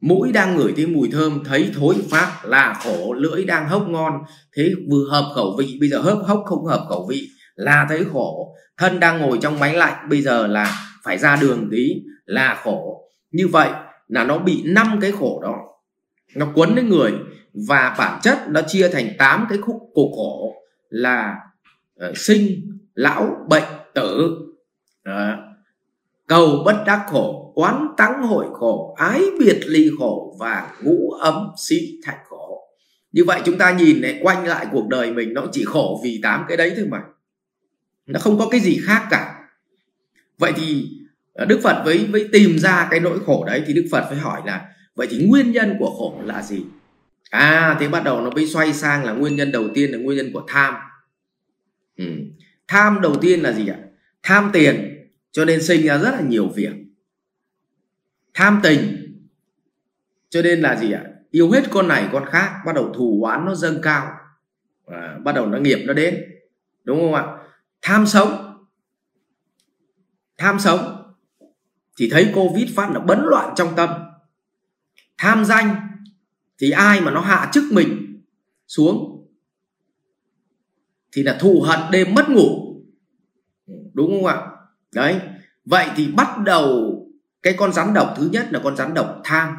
mũi 0.00 0.32
đang 0.32 0.56
ngửi 0.56 0.72
thấy 0.76 0.86
mùi 0.86 1.08
thơm 1.12 1.44
thấy 1.44 1.70
thối 1.74 1.96
phát 2.10 2.40
là 2.44 2.80
khổ 2.84 3.12
lưỡi 3.12 3.44
đang 3.44 3.68
hốc 3.68 3.88
ngon. 3.88 4.12
Thế 4.56 4.72
vừa 4.90 5.10
hợp 5.10 5.32
khẩu 5.34 5.56
vị 5.58 5.76
bây 5.80 5.88
giờ 5.88 6.00
hớp 6.00 6.18
hốc 6.24 6.42
không 6.46 6.64
hợp 6.64 6.86
khẩu 6.88 7.06
vị 7.10 7.28
là 7.54 7.86
thấy 7.88 8.04
khổ. 8.12 8.54
Thân 8.76 9.00
đang 9.00 9.20
ngồi 9.20 9.38
trong 9.42 9.60
máy 9.60 9.74
lạnh 9.74 10.08
bây 10.10 10.22
giờ 10.22 10.46
là 10.46 10.72
phải 11.04 11.18
ra 11.18 11.36
đường 11.40 11.68
tí 11.70 11.94
là 12.24 12.60
khổ. 12.64 13.02
Như 13.30 13.48
vậy 13.48 13.70
là 14.08 14.24
nó 14.24 14.38
bị 14.38 14.62
năm 14.66 14.98
cái 15.00 15.12
khổ 15.12 15.40
đó. 15.42 15.54
Nó 16.34 16.46
quấn 16.54 16.74
đến 16.74 16.88
người 16.88 17.12
và 17.68 17.94
bản 17.98 18.20
chất 18.22 18.38
nó 18.48 18.62
chia 18.62 18.88
thành 18.88 19.08
8 19.18 19.46
cái 19.48 19.58
khúc 19.58 19.76
cổ 19.94 20.02
khổ 20.16 20.54
là 20.88 21.36
uh, 22.08 22.16
sinh 22.16 22.78
lão 22.94 23.36
bệnh 23.48 23.64
tử. 23.94 24.38
Uh, 25.08 25.38
cầu 26.26 26.62
bất 26.64 26.82
đắc 26.86 27.04
khổ 27.06 27.47
oán 27.58 27.88
tắng 27.96 28.22
hội 28.22 28.46
khổ, 28.52 28.94
ái 28.98 29.22
biệt 29.38 29.60
ly 29.66 29.90
khổ 29.98 30.36
và 30.38 30.70
ngũ 30.82 31.10
ấm 31.10 31.48
sĩ 31.68 32.00
thạch 32.04 32.18
khổ. 32.24 32.68
Như 33.12 33.24
vậy 33.24 33.40
chúng 33.44 33.58
ta 33.58 33.72
nhìn 33.72 34.00
này, 34.00 34.20
quanh 34.22 34.46
lại 34.46 34.66
cuộc 34.72 34.88
đời 34.88 35.12
mình, 35.12 35.34
nó 35.34 35.46
chỉ 35.52 35.64
khổ 35.64 36.00
vì 36.04 36.20
tám 36.22 36.44
cái 36.48 36.56
đấy 36.56 36.72
thôi 36.76 36.86
mà. 36.90 37.02
Nó 38.06 38.20
không 38.20 38.38
có 38.38 38.48
cái 38.50 38.60
gì 38.60 38.80
khác 38.82 39.06
cả. 39.10 39.34
Vậy 40.38 40.52
thì 40.56 40.88
ờ, 41.32 41.44
đức 41.44 41.60
phật 41.62 41.82
với 41.84 42.08
với 42.12 42.28
tìm 42.32 42.58
ra 42.58 42.88
cái 42.90 43.00
nỗi 43.00 43.18
khổ 43.26 43.44
đấy 43.46 43.62
thì 43.66 43.72
đức 43.72 43.88
phật 43.90 44.06
phải 44.08 44.18
hỏi 44.18 44.42
là, 44.46 44.68
vậy 44.94 45.06
thì 45.10 45.26
nguyên 45.26 45.52
nhân 45.52 45.76
của 45.78 45.90
khổ 45.90 46.20
là 46.24 46.42
gì? 46.42 46.64
À 47.30 47.76
thế 47.80 47.88
bắt 47.88 48.04
đầu 48.04 48.20
nó 48.20 48.30
mới 48.30 48.46
xoay 48.46 48.72
sang 48.72 49.04
là 49.04 49.12
nguyên 49.12 49.36
nhân 49.36 49.52
đầu 49.52 49.64
tiên 49.74 49.90
là 49.90 49.98
nguyên 49.98 50.16
nhân 50.16 50.32
của 50.32 50.42
tham. 50.48 50.74
Ừ. 51.96 52.04
tham 52.68 53.00
đầu 53.00 53.16
tiên 53.16 53.40
là 53.40 53.52
gì 53.52 53.68
ạ? 53.68 53.78
Tham 54.22 54.50
tiền, 54.52 55.04
cho 55.32 55.44
nên 55.44 55.62
sinh 55.62 55.86
ra 55.86 55.98
rất 55.98 56.10
là 56.10 56.20
nhiều 56.20 56.48
việc 56.48 56.87
tham 58.38 58.60
tình. 58.62 59.04
Cho 60.28 60.42
nên 60.42 60.60
là 60.60 60.76
gì 60.76 60.92
ạ? 60.92 61.04
Yêu 61.30 61.50
hết 61.50 61.64
con 61.70 61.88
này 61.88 62.08
con 62.12 62.24
khác 62.26 62.62
bắt 62.66 62.74
đầu 62.74 62.92
thù 62.94 63.22
oán 63.22 63.44
nó 63.44 63.54
dâng 63.54 63.78
cao. 63.82 64.10
À, 64.86 65.18
bắt 65.24 65.34
đầu 65.34 65.46
nó 65.46 65.58
nghiệp 65.58 65.78
nó 65.86 65.92
đến. 65.92 66.24
Đúng 66.84 67.00
không 67.00 67.14
ạ? 67.14 67.24
Tham 67.82 68.06
sống. 68.06 68.58
Tham 70.36 70.58
sống. 70.58 71.12
Thì 71.98 72.08
thấy 72.10 72.32
covid 72.34 72.74
phát 72.76 72.90
là 72.90 73.00
bấn 73.00 73.20
loạn 73.22 73.54
trong 73.56 73.76
tâm. 73.76 73.90
Tham 75.18 75.44
danh. 75.44 75.76
Thì 76.58 76.70
ai 76.70 77.00
mà 77.00 77.10
nó 77.10 77.20
hạ 77.20 77.50
chức 77.52 77.64
mình 77.72 78.20
xuống 78.66 79.26
thì 81.12 81.22
là 81.22 81.38
thù 81.40 81.60
hận 81.60 81.80
đêm 81.90 82.14
mất 82.14 82.28
ngủ. 82.30 82.82
Đúng 83.92 84.10
không 84.10 84.26
ạ? 84.26 84.46
Đấy. 84.94 85.20
Vậy 85.64 85.88
thì 85.96 86.12
bắt 86.12 86.38
đầu 86.44 86.97
cái 87.48 87.56
con 87.58 87.72
rắn 87.72 87.94
độc 87.94 88.14
thứ 88.16 88.28
nhất 88.32 88.52
là 88.52 88.60
con 88.64 88.76
rắn 88.76 88.94
độc 88.94 89.20
tham. 89.24 89.54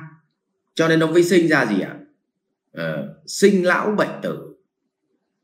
Cho 0.75 0.87
nên 0.87 0.99
nó 0.99 1.07
mới 1.07 1.23
sinh 1.23 1.47
ra 1.47 1.65
gì 1.65 1.81
ạ? 1.81 1.95
À, 2.73 2.97
sinh 3.25 3.65
lão 3.65 3.91
bệnh 3.97 4.09
tử. 4.21 4.39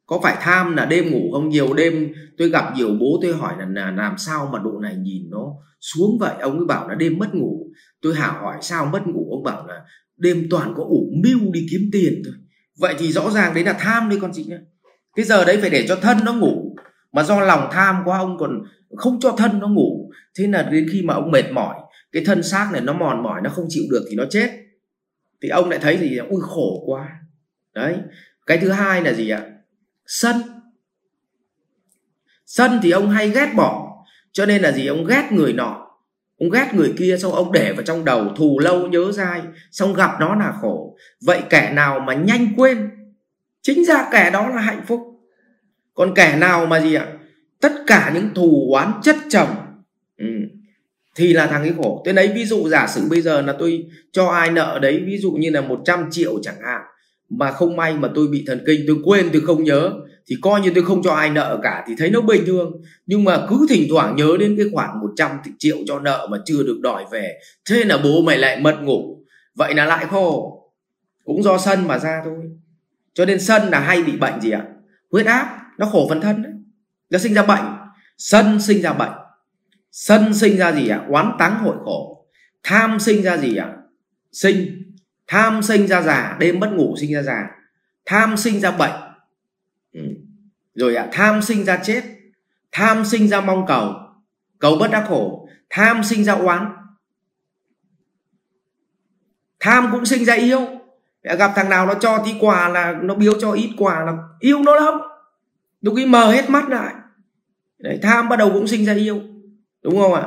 Có 0.05 0.19
phải 0.23 0.37
tham 0.39 0.75
là 0.75 0.85
đêm 0.85 1.11
ngủ 1.11 1.31
không? 1.33 1.49
Nhiều 1.49 1.73
đêm 1.73 2.13
tôi 2.37 2.49
gặp 2.49 2.73
nhiều 2.75 2.89
bố 2.99 3.19
tôi 3.21 3.33
hỏi 3.33 3.53
là, 3.59 3.65
là 3.69 3.91
làm 3.91 4.17
sao 4.17 4.49
mà 4.53 4.59
độ 4.59 4.79
này 4.79 4.95
nhìn 4.95 5.29
nó 5.29 5.53
xuống 5.79 6.17
vậy? 6.19 6.33
Ông 6.39 6.57
ấy 6.57 6.65
bảo 6.65 6.89
là 6.89 6.95
đêm 6.95 7.17
mất 7.17 7.35
ngủ. 7.35 7.67
Tôi 8.01 8.15
hả 8.15 8.27
hỏi 8.27 8.57
sao 8.61 8.85
mất 8.85 9.07
ngủ? 9.07 9.27
Ông 9.31 9.43
bảo 9.43 9.67
là 9.67 9.81
đêm 10.17 10.47
toàn 10.49 10.73
có 10.77 10.83
ủ 10.83 11.11
mưu 11.23 11.51
đi 11.51 11.67
kiếm 11.71 11.89
tiền 11.91 12.21
thôi. 12.25 12.33
Vậy 12.79 12.95
thì 12.97 13.11
rõ 13.11 13.29
ràng 13.29 13.53
đấy 13.53 13.63
là 13.63 13.73
tham 13.73 14.09
đấy 14.09 14.19
con 14.21 14.31
chị 14.33 14.43
nhé 14.43 14.57
cái 15.15 15.25
giờ 15.25 15.45
đấy 15.45 15.57
phải 15.61 15.69
để 15.69 15.85
cho 15.87 15.95
thân 15.95 16.17
nó 16.25 16.33
ngủ. 16.33 16.75
Mà 17.11 17.23
do 17.23 17.39
lòng 17.39 17.69
tham 17.71 18.01
quá 18.05 18.17
ông 18.17 18.37
còn 18.37 18.63
không 18.97 19.19
cho 19.19 19.31
thân 19.31 19.59
nó 19.59 19.67
ngủ. 19.67 20.11
Thế 20.37 20.47
là 20.47 20.63
đến 20.71 20.87
khi 20.91 21.01
mà 21.01 21.13
ông 21.13 21.31
mệt 21.31 21.51
mỏi 21.51 21.75
cái 22.15 22.23
thân 22.25 22.43
xác 22.43 22.69
này 22.71 22.81
nó 22.81 22.93
mòn 22.93 23.23
mỏi, 23.23 23.41
nó 23.43 23.49
không 23.49 23.65
chịu 23.69 23.83
được 23.91 24.05
thì 24.09 24.15
nó 24.15 24.23
chết. 24.29 24.49
Thì 25.41 25.49
ông 25.49 25.69
lại 25.69 25.79
thấy 25.79 25.97
gì? 25.97 26.17
Ui, 26.17 26.41
khổ 26.41 26.83
quá. 26.85 27.09
Đấy. 27.73 27.95
Cái 28.45 28.57
thứ 28.57 28.69
hai 28.69 29.01
là 29.01 29.13
gì 29.13 29.29
ạ? 29.29 29.41
Sân. 30.05 30.35
Sân 32.45 32.79
thì 32.83 32.91
ông 32.91 33.09
hay 33.09 33.29
ghét 33.29 33.51
bỏ. 33.55 33.91
Cho 34.31 34.45
nên 34.45 34.61
là 34.61 34.71
gì? 34.71 34.87
Ông 34.87 35.05
ghét 35.05 35.27
người 35.31 35.53
nọ. 35.53 35.87
Ông 36.39 36.49
ghét 36.49 36.71
người 36.73 36.93
kia, 36.97 37.17
xong 37.17 37.31
ông 37.31 37.51
để 37.51 37.73
vào 37.73 37.83
trong 37.83 38.05
đầu, 38.05 38.33
thù 38.35 38.59
lâu, 38.59 38.87
nhớ 38.87 39.11
dai, 39.11 39.41
xong 39.71 39.93
gặp 39.93 40.11
nó 40.19 40.35
là 40.35 40.53
khổ. 40.61 40.97
Vậy 41.25 41.41
kẻ 41.49 41.71
nào 41.73 41.99
mà 41.99 42.13
nhanh 42.13 42.47
quên? 42.57 42.89
Chính 43.61 43.85
ra 43.85 44.09
kẻ 44.11 44.29
đó 44.33 44.49
là 44.49 44.61
hạnh 44.61 44.85
phúc. 44.87 45.01
Còn 45.93 46.13
kẻ 46.15 46.35
nào 46.35 46.65
mà 46.65 46.81
gì 46.81 46.93
ạ? 46.93 47.07
Tất 47.61 47.71
cả 47.87 48.11
những 48.13 48.29
thù 48.35 48.73
oán 48.73 48.93
chất 49.03 49.15
chồng 49.29 49.64
thì 51.15 51.33
là 51.33 51.47
thằng 51.47 51.61
ấy 51.61 51.73
khổ. 51.77 52.01
Tôi 52.05 52.13
lấy 52.13 52.27
ví 52.27 52.45
dụ 52.45 52.69
giả 52.69 52.87
sử 52.87 53.01
bây 53.09 53.21
giờ 53.21 53.41
là 53.41 53.53
tôi 53.59 53.85
cho 54.11 54.27
ai 54.27 54.51
nợ 54.51 54.79
đấy, 54.81 55.03
ví 55.05 55.17
dụ 55.17 55.31
như 55.31 55.49
là 55.49 55.61
100 55.61 56.11
triệu 56.11 56.39
chẳng 56.43 56.61
hạn, 56.65 56.81
mà 57.29 57.51
không 57.51 57.75
may 57.75 57.93
mà 57.93 58.09
tôi 58.15 58.27
bị 58.27 58.43
thần 58.47 58.63
kinh, 58.65 58.81
tôi 58.87 58.97
quên, 59.03 59.29
tôi 59.33 59.41
không 59.41 59.63
nhớ, 59.63 59.91
thì 60.27 60.35
coi 60.41 60.61
như 60.61 60.71
tôi 60.75 60.83
không 60.83 61.03
cho 61.03 61.11
ai 61.11 61.29
nợ 61.29 61.59
cả, 61.63 61.85
thì 61.87 61.93
thấy 61.97 62.09
nó 62.09 62.21
bình 62.21 62.43
thường. 62.45 62.81
Nhưng 63.05 63.23
mà 63.23 63.45
cứ 63.49 63.65
thỉnh 63.69 63.87
thoảng 63.89 64.15
nhớ 64.15 64.37
đến 64.39 64.55
cái 64.57 64.65
khoản 64.73 64.89
100 65.01 65.31
triệu 65.59 65.77
cho 65.87 65.99
nợ 65.99 66.27
mà 66.31 66.37
chưa 66.45 66.63
được 66.63 66.79
đòi 66.81 67.05
về, 67.11 67.39
thế 67.69 67.83
là 67.83 67.97
bố 67.97 68.21
mày 68.21 68.37
lại 68.37 68.59
mất 68.59 68.75
ngủ. 68.81 69.17
Vậy 69.55 69.73
là 69.73 69.85
lại 69.85 70.05
khổ. 70.11 70.61
Cũng 71.25 71.43
do 71.43 71.57
sân 71.57 71.87
mà 71.87 71.99
ra 71.99 72.21
thôi. 72.25 72.39
Cho 73.13 73.25
nên 73.25 73.39
sân 73.39 73.69
là 73.69 73.79
hay 73.79 74.03
bị 74.03 74.11
bệnh 74.17 74.41
gì 74.41 74.51
ạ? 74.51 74.63
Huyết 75.11 75.25
áp, 75.25 75.61
nó 75.77 75.85
khổ 75.85 76.05
phần 76.09 76.21
thân 76.21 76.43
đấy. 76.43 76.51
Nó 77.09 77.19
sinh 77.19 77.33
ra 77.33 77.43
bệnh. 77.43 77.65
Sân 78.17 78.61
sinh 78.61 78.81
ra 78.81 78.93
bệnh 78.93 79.11
sân 79.95 80.33
sinh 80.33 80.57
ra 80.57 80.71
gì 80.71 80.87
ạ 80.87 81.05
oán 81.09 81.31
táng 81.39 81.59
hội 81.59 81.75
khổ 81.83 82.25
tham 82.63 82.99
sinh 82.99 83.23
ra 83.23 83.37
gì 83.37 83.55
ạ 83.55 83.73
sinh 84.31 84.83
tham 85.27 85.63
sinh 85.63 85.87
ra 85.87 86.01
già 86.01 86.37
đêm 86.39 86.59
mất 86.59 86.71
ngủ 86.73 86.95
sinh 86.99 87.13
ra 87.13 87.21
già 87.21 87.49
tham 88.05 88.37
sinh 88.37 88.59
ra 88.59 88.71
bệnh 88.71 88.91
ừ. 89.93 90.01
rồi 90.73 90.95
ạ 90.95 91.07
tham 91.11 91.41
sinh 91.41 91.65
ra 91.65 91.79
chết 91.83 92.03
tham 92.71 93.05
sinh 93.05 93.27
ra 93.27 93.41
mong 93.41 93.65
cầu 93.67 93.93
cầu 94.59 94.77
bất 94.79 94.91
đắc 94.91 95.05
khổ 95.07 95.47
tham 95.69 96.03
sinh 96.03 96.23
ra 96.23 96.33
oán 96.33 96.73
tham 99.59 99.89
cũng 99.91 100.05
sinh 100.05 100.25
ra 100.25 100.33
yêu 100.33 100.67
gặp 101.21 101.51
thằng 101.55 101.69
nào 101.69 101.85
nó 101.85 101.93
cho 101.93 102.23
tí 102.25 102.35
quà 102.39 102.69
là 102.69 102.99
nó 103.01 103.15
biếu 103.15 103.39
cho 103.39 103.51
ít 103.51 103.69
quà 103.77 104.03
là 104.03 104.13
yêu 104.39 104.61
nó 104.61 104.75
lắm 104.75 104.93
lúc 105.81 105.95
ấy 105.95 106.05
mờ 106.05 106.31
hết 106.31 106.49
mắt 106.49 106.69
lại 106.69 106.93
Đấy, 107.79 107.99
tham 108.01 108.29
bắt 108.29 108.35
đầu 108.35 108.49
cũng 108.53 108.67
sinh 108.67 108.85
ra 108.85 108.93
yêu 108.93 109.21
đúng 109.85 109.97
không 109.97 110.13
ạ? 110.13 110.23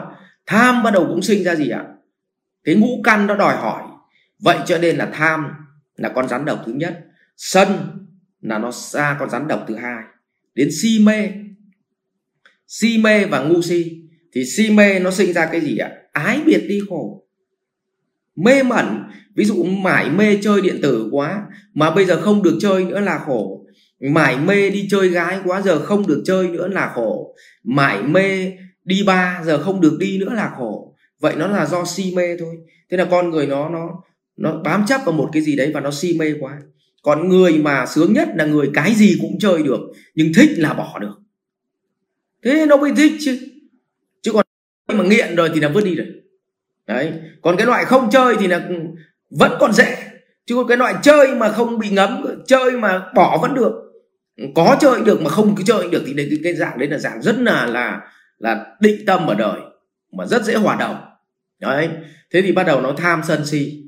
Tham 0.46 0.82
bắt 0.82 0.90
đầu 0.90 1.06
cũng 1.06 1.22
sinh 1.22 1.44
ra 1.44 1.54
gì 1.54 1.68
ạ? 1.68 1.84
Cái 2.64 2.74
ngũ 2.74 3.00
căn 3.04 3.26
nó 3.26 3.36
đòi 3.36 3.56
hỏi. 3.56 3.82
Vậy 4.38 4.58
cho 4.66 4.78
nên 4.78 4.96
là 4.96 5.10
tham 5.12 5.50
là 5.96 6.08
con 6.08 6.28
rắn 6.28 6.44
độc 6.44 6.62
thứ 6.66 6.72
nhất. 6.72 7.04
Sân 7.36 7.68
là 8.40 8.58
nó 8.58 8.70
ra 8.72 9.16
con 9.20 9.30
rắn 9.30 9.48
độc 9.48 9.64
thứ 9.68 9.74
hai. 9.76 10.02
Đến 10.54 10.68
si 10.82 10.98
mê. 11.04 11.30
Si 12.66 12.98
mê 12.98 13.24
và 13.24 13.40
ngu 13.40 13.62
si. 13.62 14.02
Thì 14.32 14.44
si 14.44 14.70
mê 14.70 14.98
nó 14.98 15.10
sinh 15.10 15.32
ra 15.32 15.46
cái 15.46 15.60
gì 15.60 15.78
ạ? 15.78 15.90
Ái 16.12 16.40
biệt 16.46 16.64
đi 16.68 16.80
khổ. 16.88 17.24
Mê 18.36 18.62
mẩn. 18.62 19.02
Ví 19.34 19.44
dụ 19.44 19.64
mải 19.64 20.10
mê 20.10 20.38
chơi 20.42 20.60
điện 20.60 20.78
tử 20.82 21.08
quá 21.12 21.42
mà 21.74 21.90
bây 21.90 22.04
giờ 22.04 22.20
không 22.20 22.42
được 22.42 22.58
chơi 22.60 22.84
nữa 22.84 23.00
là 23.00 23.18
khổ. 23.18 23.64
Mải 24.00 24.38
mê 24.38 24.70
đi 24.70 24.88
chơi 24.90 25.08
gái 25.08 25.40
quá 25.44 25.60
giờ 25.60 25.78
không 25.78 26.06
được 26.06 26.22
chơi 26.26 26.48
nữa 26.48 26.68
là 26.68 26.92
khổ. 26.94 27.34
Mải 27.64 28.02
mê 28.02 28.52
đi 28.88 29.02
ba 29.06 29.42
giờ 29.44 29.62
không 29.62 29.80
được 29.80 29.96
đi 30.00 30.18
nữa 30.18 30.32
là 30.34 30.52
khổ. 30.58 30.94
Vậy 31.20 31.34
nó 31.36 31.46
là 31.46 31.66
do 31.66 31.84
si 31.84 32.12
mê 32.16 32.36
thôi. 32.36 32.56
Thế 32.90 32.96
là 32.96 33.04
con 33.04 33.30
người 33.30 33.46
nó 33.46 33.68
nó 33.68 33.88
nó 34.36 34.60
bám 34.64 34.84
chấp 34.86 35.00
vào 35.04 35.12
một 35.12 35.30
cái 35.32 35.42
gì 35.42 35.56
đấy 35.56 35.70
và 35.74 35.80
nó 35.80 35.90
si 35.90 36.18
mê 36.18 36.34
quá. 36.40 36.58
Còn 37.02 37.28
người 37.28 37.58
mà 37.58 37.86
sướng 37.86 38.12
nhất 38.12 38.28
là 38.36 38.44
người 38.44 38.70
cái 38.74 38.94
gì 38.94 39.18
cũng 39.20 39.38
chơi 39.38 39.62
được 39.62 39.80
nhưng 40.14 40.32
thích 40.34 40.50
là 40.56 40.74
bỏ 40.74 40.98
được. 40.98 41.14
Thế 42.44 42.66
nó 42.66 42.76
mới 42.76 42.92
thích 42.96 43.12
chứ. 43.20 43.38
Chứ 44.22 44.32
còn 44.32 44.44
mà 44.88 45.04
nghiện 45.04 45.36
rồi 45.36 45.50
thì 45.54 45.60
là 45.60 45.68
vứt 45.68 45.84
đi 45.84 45.94
rồi. 45.94 46.06
Đấy. 46.86 47.12
Còn 47.42 47.56
cái 47.56 47.66
loại 47.66 47.84
không 47.84 48.10
chơi 48.10 48.36
thì 48.40 48.46
là 48.46 48.68
vẫn 49.30 49.52
còn 49.60 49.72
dễ. 49.72 49.96
Chứ 50.46 50.54
còn 50.54 50.68
cái 50.68 50.76
loại 50.76 50.94
chơi 51.02 51.34
mà 51.34 51.52
không 51.52 51.78
bị 51.78 51.90
ngấm 51.90 52.24
chơi 52.46 52.70
mà 52.70 53.02
bỏ 53.14 53.38
vẫn 53.42 53.54
được. 53.54 53.72
Có 54.54 54.76
chơi 54.80 55.00
được 55.04 55.22
mà 55.22 55.30
không 55.30 55.54
cứ 55.56 55.62
chơi 55.66 55.88
được 55.90 56.02
thì 56.06 56.14
đây 56.14 56.26
cái, 56.30 56.38
cái 56.44 56.54
dạng 56.54 56.78
đấy 56.78 56.88
là 56.88 56.98
dạng 56.98 57.22
rất 57.22 57.38
là 57.38 57.66
là 57.66 58.00
là 58.38 58.76
định 58.80 59.06
tâm 59.06 59.26
ở 59.26 59.34
đời, 59.34 59.60
mà 60.12 60.26
rất 60.26 60.44
dễ 60.44 60.54
hòa 60.54 60.76
đồng 60.76 61.08
đấy, 61.58 61.88
thế 62.30 62.42
thì 62.42 62.52
bắt 62.52 62.62
đầu 62.62 62.80
nó 62.80 62.92
tham 62.92 63.20
sân 63.24 63.46
si 63.46 63.84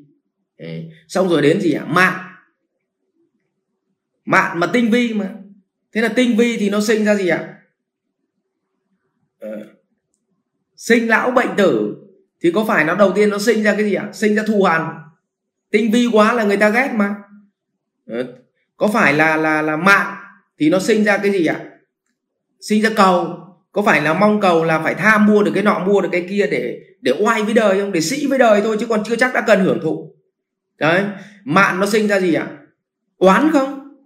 đấy. 0.59 0.90
xong 1.09 1.28
rồi 1.28 1.42
đến 1.42 1.61
gì 1.61 1.73
ạ 1.73 1.85
à? 1.87 1.92
mạng 1.92 2.26
mạng 4.25 4.61
mà 4.61 4.66
tinh 4.73 4.90
vi 4.90 5.14
mà 5.14 5.35
thế 5.92 6.00
là 6.00 6.09
tinh 6.09 6.37
vi 6.37 6.57
thì 6.57 6.71
nó 6.71 6.80
sinh 6.80 7.04
ra 7.04 7.14
gì 7.14 7.28
ạ 7.28 7.54
à? 9.40 9.49
sinh 10.76 11.09
lão 11.09 11.30
bệnh 11.30 11.57
tử 11.57 11.97
thì 12.40 12.52
có 12.52 12.64
phải 12.69 12.85
nó 12.85 12.95
đầu 12.95 13.12
tiên 13.14 13.30
nó 13.30 13.38
sinh 13.38 13.62
ra 13.62 13.75
cái 13.75 13.85
gì 13.85 13.95
ạ 13.95 14.04
à? 14.09 14.12
sinh 14.12 14.35
ra 14.35 14.42
thù 14.47 14.62
hằn 14.62 14.88
tinh 15.71 15.90
vi 15.90 16.07
quá 16.12 16.33
là 16.33 16.45
người 16.45 16.57
ta 16.57 16.69
ghét 16.69 16.92
mà 16.95 17.14
ờ. 18.07 18.35
có 18.76 18.88
phải 18.88 19.14
là 19.14 19.37
là 19.37 19.62
là 19.62 19.76
mạng 19.76 20.16
thì 20.59 20.71
nó 20.71 20.78
sinh 20.78 21.04
ra 21.04 21.19
cái 21.19 21.33
gì 21.33 21.47
ạ 21.47 21.64
sinh 22.61 22.83
ra 22.83 22.90
cầu 22.97 23.50
có 23.72 23.82
phải 23.82 24.02
là 24.02 24.14
mong 24.14 24.40
cầu 24.40 24.64
là 24.64 24.82
phải 24.82 24.94
tham 24.94 25.26
mua 25.26 25.42
được 25.42 25.52
cái 25.54 25.62
nọ, 25.62 25.78
mua 25.86 26.00
được 26.00 26.08
cái 26.12 26.26
kia 26.30 26.46
để 26.50 26.80
để 27.00 27.12
oai 27.20 27.42
với 27.42 27.54
đời 27.54 27.80
không? 27.80 27.92
Để 27.92 28.00
sĩ 28.00 28.26
với 28.26 28.38
đời 28.38 28.60
thôi 28.60 28.76
chứ 28.80 28.86
còn 28.86 29.04
chưa 29.04 29.16
chắc 29.16 29.34
đã 29.34 29.44
cần 29.46 29.64
hưởng 29.64 29.78
thụ. 29.82 30.14
Đấy, 30.78 31.04
mạn 31.44 31.80
nó 31.80 31.86
sinh 31.86 32.08
ra 32.08 32.20
gì 32.20 32.34
ạ? 32.34 32.48
Oán 33.16 33.50
không? 33.52 33.96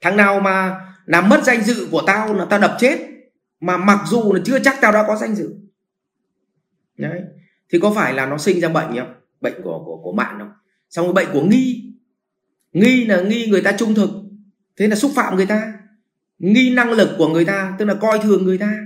Thằng 0.00 0.16
nào 0.16 0.40
mà 0.40 0.80
làm 1.06 1.28
mất 1.28 1.44
danh 1.44 1.62
dự 1.62 1.88
của 1.90 2.02
tao 2.06 2.34
là 2.34 2.44
tao 2.44 2.60
đập 2.60 2.76
chết, 2.78 2.98
mà 3.60 3.76
mặc 3.76 3.98
dù 4.06 4.32
là 4.32 4.40
chưa 4.44 4.58
chắc 4.58 4.78
tao 4.80 4.92
đã 4.92 5.04
có 5.06 5.16
danh 5.16 5.34
dự. 5.34 5.54
Đấy, 6.98 7.20
thì 7.72 7.78
có 7.78 7.92
phải 7.96 8.14
là 8.14 8.26
nó 8.26 8.38
sinh 8.38 8.60
ra 8.60 8.68
bệnh 8.68 8.96
không? 8.96 9.14
Bệnh 9.40 9.62
của 9.62 9.82
của 9.84 10.00
của 10.02 10.12
mạn 10.12 10.38
không? 10.38 10.52
Xong 10.90 11.06
cái 11.06 11.12
bệnh 11.12 11.32
của 11.32 11.42
nghi. 11.42 11.92
Nghi 12.72 13.04
là 13.04 13.20
nghi 13.20 13.46
người 13.46 13.62
ta 13.62 13.72
trung 13.72 13.94
thực. 13.94 14.10
Thế 14.76 14.88
là 14.88 14.96
xúc 14.96 15.12
phạm 15.16 15.36
người 15.36 15.46
ta 15.46 15.72
nghi 16.42 16.74
năng 16.74 16.92
lực 16.92 17.08
của 17.18 17.28
người 17.28 17.44
ta, 17.44 17.76
tức 17.78 17.84
là 17.84 17.94
coi 17.94 18.18
thường 18.18 18.44
người 18.44 18.58
ta. 18.58 18.78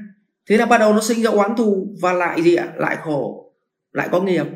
Thế 0.49 0.57
là 0.57 0.67
bắt 0.67 0.79
đầu 0.79 0.93
nó 0.93 1.01
sinh 1.01 1.23
ra 1.23 1.31
oán 1.31 1.57
thù 1.57 1.97
và 2.01 2.13
lại 2.13 2.43
gì 2.43 2.55
ạ? 2.55 2.69
Lại 2.77 2.97
khổ, 3.03 3.53
lại 3.93 4.09
có 4.13 4.21
nghiệp. 4.21 4.47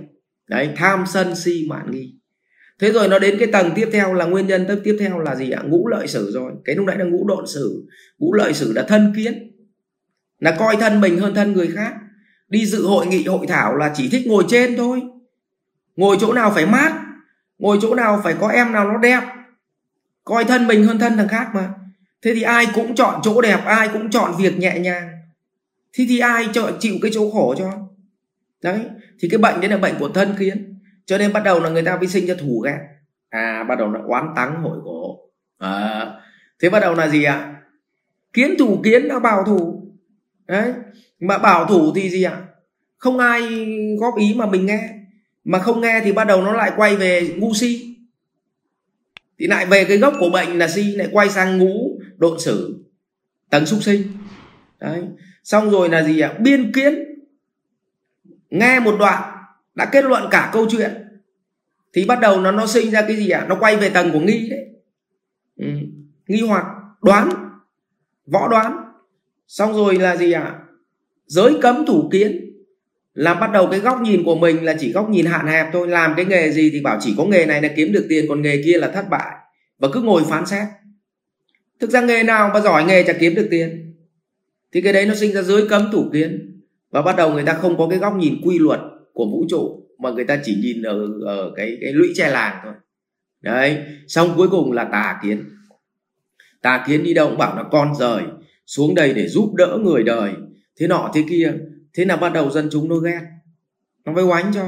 Đấy, 0.48 0.70
tham 0.76 1.04
sân 1.06 1.36
si 1.36 1.66
mạn 1.68 1.90
nghi. 1.90 2.14
Thế 2.78 2.92
rồi 2.92 3.08
nó 3.08 3.18
đến 3.18 3.36
cái 3.38 3.48
tầng 3.52 3.72
tiếp 3.74 3.88
theo 3.92 4.14
là 4.14 4.24
nguyên 4.24 4.46
nhân 4.46 4.80
tiếp 4.84 4.96
theo 5.00 5.18
là 5.18 5.36
gì 5.36 5.50
ạ? 5.50 5.62
Ngũ 5.64 5.88
lợi 5.88 6.06
sử 6.06 6.30
rồi. 6.30 6.52
Cái 6.64 6.76
lúc 6.76 6.86
nãy 6.86 6.96
là 6.98 7.04
ngũ 7.04 7.26
độn 7.28 7.46
sử. 7.46 7.86
Ngũ 8.18 8.32
lợi 8.32 8.54
sử 8.54 8.72
là 8.72 8.82
thân 8.82 9.12
kiến. 9.16 9.52
Là 10.38 10.56
coi 10.58 10.76
thân 10.76 11.00
mình 11.00 11.18
hơn 11.18 11.34
thân 11.34 11.52
người 11.52 11.68
khác. 11.74 11.94
Đi 12.48 12.66
dự 12.66 12.86
hội 12.86 13.06
nghị, 13.06 13.26
hội 13.26 13.46
thảo 13.46 13.76
là 13.76 13.92
chỉ 13.96 14.08
thích 14.08 14.26
ngồi 14.26 14.44
trên 14.48 14.76
thôi. 14.76 15.02
Ngồi 15.96 16.16
chỗ 16.20 16.32
nào 16.32 16.52
phải 16.54 16.66
mát, 16.66 16.92
ngồi 17.58 17.78
chỗ 17.82 17.94
nào 17.94 18.20
phải 18.24 18.34
có 18.40 18.48
em 18.48 18.72
nào 18.72 18.88
nó 18.88 18.98
đẹp. 18.98 19.22
Coi 20.24 20.44
thân 20.44 20.66
mình 20.66 20.84
hơn 20.84 20.98
thân 20.98 21.16
thằng 21.16 21.28
khác 21.28 21.48
mà 21.54 21.70
thế 22.22 22.34
thì 22.34 22.42
ai 22.42 22.66
cũng 22.74 22.94
chọn 22.94 23.20
chỗ 23.22 23.40
đẹp 23.40 23.64
ai 23.64 23.88
cũng 23.92 24.10
chọn 24.10 24.32
việc 24.38 24.58
nhẹ 24.58 24.78
nhàng. 24.78 25.08
Thế 25.92 26.06
thì 26.08 26.18
ai 26.18 26.48
chọn 26.52 26.72
chịu 26.80 26.94
cái 27.02 27.10
chỗ 27.14 27.30
khổ 27.30 27.54
cho? 27.58 27.72
Đấy 28.62 28.80
thì 29.20 29.28
cái 29.28 29.38
bệnh 29.38 29.60
đấy 29.60 29.70
là 29.70 29.76
bệnh 29.76 29.94
của 29.98 30.08
thân 30.08 30.34
kiến 30.38 30.80
cho 31.06 31.18
nên 31.18 31.32
bắt 31.32 31.40
đầu 31.44 31.60
là 31.60 31.70
người 31.70 31.82
ta 31.82 31.96
mới 31.96 32.06
sinh 32.06 32.26
ra 32.26 32.34
thù 32.34 32.60
ghét 32.60 32.78
à 33.28 33.64
bắt 33.68 33.78
đầu 33.78 33.92
là 33.92 34.00
oán 34.06 34.28
tắng 34.36 34.62
hội 34.62 34.78
cổ 34.84 35.18
à, 35.58 36.06
thế 36.62 36.70
bắt 36.70 36.80
đầu 36.80 36.94
là 36.94 37.08
gì 37.08 37.24
ạ? 37.24 37.54
Kiến 38.32 38.54
thủ 38.58 38.80
kiến 38.84 39.02
là 39.02 39.18
bảo 39.18 39.44
thủ. 39.44 39.82
Đấy 40.46 40.72
mà 41.20 41.38
bảo 41.38 41.66
thủ 41.66 41.92
thì 41.94 42.10
gì 42.10 42.22
ạ? 42.22 42.42
Không 42.96 43.18
ai 43.18 43.66
góp 44.00 44.18
ý 44.18 44.34
mà 44.34 44.46
mình 44.46 44.66
nghe. 44.66 44.88
Mà 45.44 45.58
không 45.58 45.80
nghe 45.80 46.00
thì 46.04 46.12
bắt 46.12 46.24
đầu 46.24 46.42
nó 46.42 46.52
lại 46.52 46.72
quay 46.76 46.96
về 46.96 47.34
ngu 47.36 47.54
si. 47.54 47.96
Thì 49.38 49.46
lại 49.46 49.66
về 49.66 49.84
cái 49.84 49.98
gốc 49.98 50.14
của 50.18 50.30
bệnh 50.30 50.58
là 50.58 50.68
si 50.68 50.82
lại 50.82 51.08
quay 51.12 51.28
sang 51.30 51.58
ngũ 51.58 51.99
độn 52.20 52.40
xử 52.40 52.84
tầng 53.50 53.66
súc 53.66 53.82
sinh. 53.82 54.02
Đấy. 54.80 55.02
Xong 55.44 55.70
rồi 55.70 55.88
là 55.88 56.02
gì 56.02 56.20
ạ? 56.20 56.34
Biên 56.40 56.72
kiến. 56.72 56.94
Nghe 58.50 58.80
một 58.80 58.96
đoạn, 58.98 59.44
đã 59.74 59.84
kết 59.84 60.04
luận 60.04 60.28
cả 60.30 60.50
câu 60.52 60.66
chuyện, 60.70 60.90
thì 61.92 62.04
bắt 62.04 62.20
đầu 62.20 62.40
nó 62.40 62.52
nó 62.52 62.66
sinh 62.66 62.90
ra 62.90 63.02
cái 63.02 63.16
gì 63.16 63.30
ạ? 63.30 63.46
Nó 63.48 63.56
quay 63.60 63.76
về 63.76 63.90
tầng 63.90 64.10
của 64.12 64.20
nghi 64.20 64.48
đấy. 64.50 64.66
Ừ. 65.56 65.66
nghi 66.26 66.40
hoặc, 66.40 66.66
đoán, 67.02 67.28
võ 68.26 68.48
đoán. 68.48 68.76
Xong 69.46 69.72
rồi 69.72 69.96
là 69.96 70.16
gì 70.16 70.32
ạ? 70.32 70.58
Giới 71.26 71.58
cấm 71.62 71.86
thủ 71.86 72.08
kiến. 72.12 72.46
Là 73.14 73.34
bắt 73.34 73.50
đầu 73.52 73.68
cái 73.70 73.80
góc 73.80 74.00
nhìn 74.00 74.24
của 74.24 74.34
mình 74.34 74.64
là 74.64 74.76
chỉ 74.80 74.92
góc 74.92 75.10
nhìn 75.10 75.26
hạn 75.26 75.46
hẹp 75.46 75.66
thôi. 75.72 75.88
Làm 75.88 76.14
cái 76.16 76.24
nghề 76.24 76.50
gì 76.50 76.70
thì 76.70 76.80
bảo 76.80 76.98
chỉ 77.00 77.14
có 77.16 77.24
nghề 77.24 77.46
này 77.46 77.62
là 77.62 77.68
kiếm 77.76 77.92
được 77.92 78.06
tiền, 78.08 78.26
còn 78.28 78.42
nghề 78.42 78.62
kia 78.64 78.78
là 78.78 78.88
thất 78.88 79.10
bại. 79.10 79.36
Và 79.78 79.88
cứ 79.92 80.02
ngồi 80.02 80.22
phán 80.24 80.46
xét 80.46 80.68
thực 81.80 81.90
ra 81.90 82.00
nghề 82.00 82.22
nào 82.22 82.50
mà 82.54 82.60
giỏi 82.60 82.84
nghề 82.84 83.02
chả 83.02 83.12
kiếm 83.12 83.34
được 83.34 83.48
tiền. 83.50 83.94
Thì 84.72 84.80
cái 84.80 84.92
đấy 84.92 85.06
nó 85.06 85.14
sinh 85.14 85.32
ra 85.32 85.42
dưới 85.42 85.68
cấm 85.68 85.88
thủ 85.92 86.10
kiến. 86.12 86.60
Và 86.90 87.02
bắt 87.02 87.16
đầu 87.16 87.32
người 87.32 87.44
ta 87.44 87.52
không 87.52 87.78
có 87.78 87.88
cái 87.88 87.98
góc 87.98 88.16
nhìn 88.16 88.40
quy 88.44 88.58
luật 88.58 88.80
của 89.12 89.24
vũ 89.24 89.44
trụ 89.48 89.86
mà 89.98 90.10
người 90.10 90.24
ta 90.24 90.40
chỉ 90.44 90.54
nhìn 90.62 90.82
ở, 90.82 91.08
ở 91.26 91.52
cái 91.56 91.78
cái 91.80 91.92
lũy 91.92 92.08
tre 92.14 92.30
làng 92.30 92.60
thôi. 92.64 92.72
Đấy 93.40 93.78
xong 94.08 94.34
cuối 94.36 94.48
cùng 94.48 94.72
là 94.72 94.84
tà 94.84 95.20
kiến. 95.22 95.44
Tà 96.62 96.84
kiến 96.88 97.02
đi 97.02 97.14
đâu 97.14 97.28
cũng 97.28 97.38
bảo 97.38 97.56
là 97.56 97.62
con 97.70 97.94
rời 97.98 98.22
xuống 98.66 98.94
đây 98.94 99.14
để 99.14 99.28
giúp 99.28 99.54
đỡ 99.54 99.78
người 99.82 100.02
đời. 100.02 100.32
Thế 100.80 100.86
nọ 100.86 101.10
thế 101.14 101.24
kia 101.28 101.52
thế 101.94 102.04
là 102.04 102.16
bắt 102.16 102.32
đầu 102.32 102.50
dân 102.50 102.68
chúng 102.72 102.88
nó 102.88 102.96
ghét 102.96 103.20
nó 104.04 104.12
mới 104.12 104.24
oánh 104.24 104.52
cho. 104.54 104.64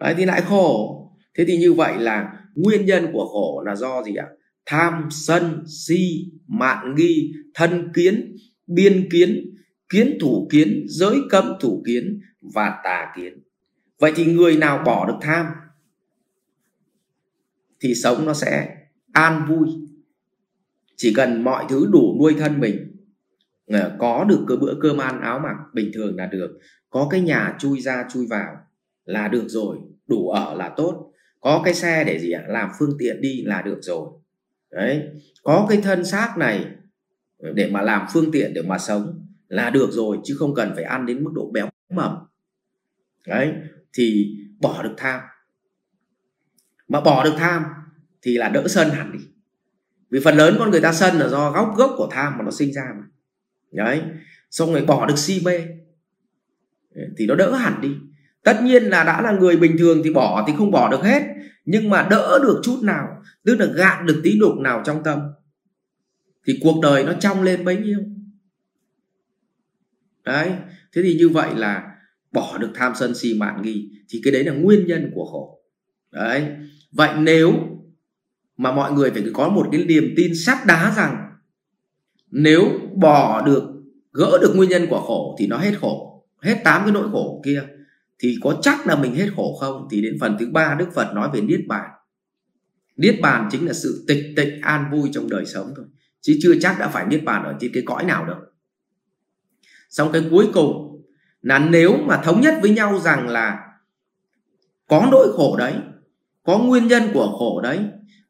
Đấy 0.00 0.14
thì 0.16 0.24
lại 0.24 0.40
khổ. 0.40 0.98
Thế 1.38 1.44
thì 1.44 1.56
như 1.56 1.72
vậy 1.72 1.92
là 1.98 2.32
nguyên 2.54 2.86
nhân 2.86 3.06
của 3.12 3.26
khổ 3.26 3.62
là 3.66 3.76
do 3.76 4.02
gì 4.02 4.14
ạ? 4.14 4.26
Tham, 4.66 5.08
sân, 5.10 5.64
si, 5.86 6.32
mạn, 6.46 6.94
nghi, 6.94 7.32
thân, 7.54 7.88
kiến, 7.94 8.36
biên 8.66 9.08
kiến 9.10 9.52
kiến, 9.92 10.18
thủ, 10.20 10.48
kiến, 10.50 10.86
giới, 10.88 11.16
cấm, 11.30 11.52
thủ, 11.60 11.82
kiến 11.86 12.20
và 12.54 12.80
tà 12.84 13.12
kiến. 13.16 13.42
Vậy 13.98 14.12
thì 14.16 14.24
người 14.24 14.56
nào 14.56 14.82
bỏ 14.86 15.06
được 15.06 15.16
tham 15.20 15.46
thì 17.80 17.94
sống 17.94 18.26
nó 18.26 18.34
sẽ 18.34 18.76
an 19.12 19.46
vui. 19.48 19.68
Chỉ 20.96 21.12
cần 21.16 21.44
mọi 21.44 21.64
thứ 21.68 21.86
đủ 21.92 22.16
nuôi 22.20 22.34
thân 22.38 22.60
mình 22.60 22.96
ờ, 23.66 23.96
có 23.98 24.24
được 24.24 24.44
cái 24.48 24.56
bữa 24.56 24.74
cơm 24.80 24.98
ăn 24.98 25.20
áo 25.20 25.38
mặc 25.38 25.56
bình 25.74 25.90
thường 25.94 26.16
là 26.16 26.26
được. 26.26 26.58
Có 26.90 27.08
cái 27.10 27.20
nhà 27.20 27.56
chui 27.58 27.80
ra 27.80 28.04
chui 28.12 28.26
vào 28.26 28.56
là 29.04 29.28
được 29.28 29.44
rồi, 29.46 29.78
đủ 30.06 30.28
ở 30.28 30.54
là 30.54 30.74
tốt. 30.76 31.12
Có 31.40 31.62
cái 31.64 31.74
xe 31.74 32.04
để 32.04 32.18
gì 32.18 32.30
ạ? 32.30 32.44
Làm 32.48 32.70
phương 32.78 32.96
tiện 32.98 33.20
đi 33.20 33.42
là 33.42 33.62
được 33.62 33.78
rồi 33.80 34.08
đấy, 34.72 35.08
có 35.42 35.66
cái 35.70 35.80
thân 35.82 36.04
xác 36.04 36.34
này 36.38 36.66
để 37.54 37.70
mà 37.70 37.82
làm 37.82 38.06
phương 38.12 38.30
tiện 38.32 38.54
để 38.54 38.62
mà 38.62 38.78
sống 38.78 39.26
là 39.48 39.70
được 39.70 39.88
rồi, 39.90 40.18
chứ 40.24 40.36
không 40.38 40.54
cần 40.54 40.72
phải 40.74 40.84
ăn 40.84 41.06
đến 41.06 41.24
mức 41.24 41.30
độ 41.34 41.50
béo 41.54 41.68
mầm. 41.90 42.16
Đấy, 43.26 43.52
thì 43.92 44.36
bỏ 44.60 44.82
được 44.82 44.94
tham. 44.96 45.20
Mà 46.88 47.00
bỏ 47.00 47.24
được 47.24 47.34
tham 47.38 47.64
thì 48.22 48.38
là 48.38 48.48
đỡ 48.48 48.68
sân 48.68 48.90
hẳn 48.90 49.12
đi. 49.12 49.18
Vì 50.10 50.20
phần 50.24 50.36
lớn 50.36 50.56
con 50.58 50.70
người 50.70 50.80
ta 50.80 50.92
sân 50.92 51.18
là 51.18 51.28
do 51.28 51.50
góc 51.50 51.74
gốc 51.76 51.94
của 51.96 52.08
tham 52.10 52.38
mà 52.38 52.44
nó 52.44 52.50
sinh 52.50 52.72
ra 52.72 52.82
mà. 52.98 53.04
Đấy, 53.70 54.02
xong 54.50 54.72
rồi 54.72 54.84
bỏ 54.86 55.06
được 55.06 55.18
si 55.18 55.40
mê, 55.44 55.66
thì 57.16 57.26
nó 57.26 57.34
đỡ 57.34 57.56
hẳn 57.56 57.80
đi 57.80 57.96
tất 58.42 58.62
nhiên 58.62 58.82
là 58.82 59.04
đã 59.04 59.22
là 59.22 59.32
người 59.32 59.56
bình 59.56 59.76
thường 59.78 60.00
thì 60.04 60.12
bỏ 60.12 60.44
thì 60.46 60.52
không 60.58 60.70
bỏ 60.70 60.90
được 60.90 61.02
hết, 61.02 61.22
nhưng 61.64 61.90
mà 61.90 62.06
đỡ 62.10 62.38
được 62.42 62.60
chút 62.64 62.78
nào, 62.82 63.22
tức 63.44 63.56
là 63.56 63.66
gạn 63.66 64.06
được 64.06 64.20
tí 64.24 64.38
đục 64.38 64.58
nào 64.58 64.82
trong 64.84 65.02
tâm, 65.02 65.20
thì 66.46 66.58
cuộc 66.62 66.80
đời 66.82 67.04
nó 67.04 67.12
trong 67.12 67.42
lên 67.42 67.64
bấy 67.64 67.76
nhiêu. 67.76 68.00
Đấy, 70.24 70.52
thế 70.92 71.02
thì 71.02 71.14
như 71.14 71.28
vậy 71.28 71.54
là 71.54 71.96
bỏ 72.32 72.58
được 72.58 72.70
tham 72.74 72.92
sân 72.94 73.14
si 73.14 73.34
mạn 73.34 73.62
nghi, 73.62 73.90
thì 74.08 74.20
cái 74.24 74.32
đấy 74.32 74.44
là 74.44 74.52
nguyên 74.52 74.86
nhân 74.86 75.10
của 75.14 75.24
khổ. 75.24 75.58
Đấy, 76.12 76.46
vậy 76.92 77.10
nếu 77.18 77.52
mà 78.56 78.72
mọi 78.72 78.92
người 78.92 79.10
phải 79.10 79.24
có 79.34 79.48
một 79.48 79.68
cái 79.72 79.84
niềm 79.84 80.14
tin 80.16 80.32
sắt 80.46 80.58
đá 80.66 80.92
rằng 80.96 81.32
nếu 82.30 82.64
bỏ 82.94 83.46
được, 83.46 83.62
gỡ 84.12 84.38
được 84.42 84.52
nguyên 84.56 84.70
nhân 84.70 84.86
của 84.90 85.00
khổ 85.00 85.36
thì 85.38 85.46
nó 85.46 85.58
hết 85.58 85.72
khổ, 85.80 86.24
hết 86.42 86.60
tám 86.64 86.82
cái 86.82 86.92
nỗi 86.92 87.08
khổ 87.12 87.42
kia 87.44 87.62
thì 88.22 88.36
có 88.40 88.58
chắc 88.62 88.86
là 88.86 88.96
mình 88.96 89.14
hết 89.14 89.28
khổ 89.36 89.56
không? 89.60 89.88
Thì 89.90 90.02
đến 90.02 90.16
phần 90.20 90.36
thứ 90.40 90.46
ba 90.52 90.76
đức 90.78 90.88
phật 90.94 91.12
nói 91.14 91.30
về 91.34 91.40
niết 91.40 91.60
bàn. 91.68 91.90
Niết 92.96 93.20
bàn 93.22 93.48
chính 93.52 93.66
là 93.66 93.72
sự 93.72 94.04
tịch 94.08 94.24
tịnh 94.36 94.60
an 94.60 94.90
vui 94.92 95.10
trong 95.12 95.28
đời 95.28 95.46
sống 95.46 95.72
thôi. 95.76 95.84
Chứ 96.20 96.38
chưa 96.42 96.54
chắc 96.60 96.78
đã 96.78 96.88
phải 96.88 97.06
niết 97.06 97.24
bàn 97.24 97.44
ở 97.44 97.54
trên 97.60 97.70
cái 97.74 97.82
cõi 97.86 98.04
nào 98.04 98.26
đâu. 98.26 98.38
Xong 99.90 100.12
cái 100.12 100.22
cuối 100.30 100.48
cùng 100.54 101.02
là 101.42 101.58
nếu 101.58 101.96
mà 101.96 102.16
thống 102.16 102.40
nhất 102.40 102.54
với 102.62 102.70
nhau 102.70 102.98
rằng 102.98 103.28
là 103.28 103.58
có 104.88 105.08
nỗi 105.10 105.32
khổ 105.32 105.56
đấy, 105.56 105.74
có 106.42 106.58
nguyên 106.58 106.86
nhân 106.86 107.02
của 107.14 107.36
khổ 107.38 107.60
đấy, 107.60 107.78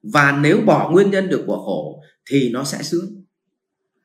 và 0.03 0.39
nếu 0.43 0.61
bỏ 0.67 0.91
nguyên 0.91 1.11
nhân 1.11 1.29
được 1.29 1.45
của 1.47 1.63
khổ, 1.65 2.03
thì 2.31 2.51
nó 2.53 2.65
sẽ 2.65 2.83
sướng. 2.83 3.25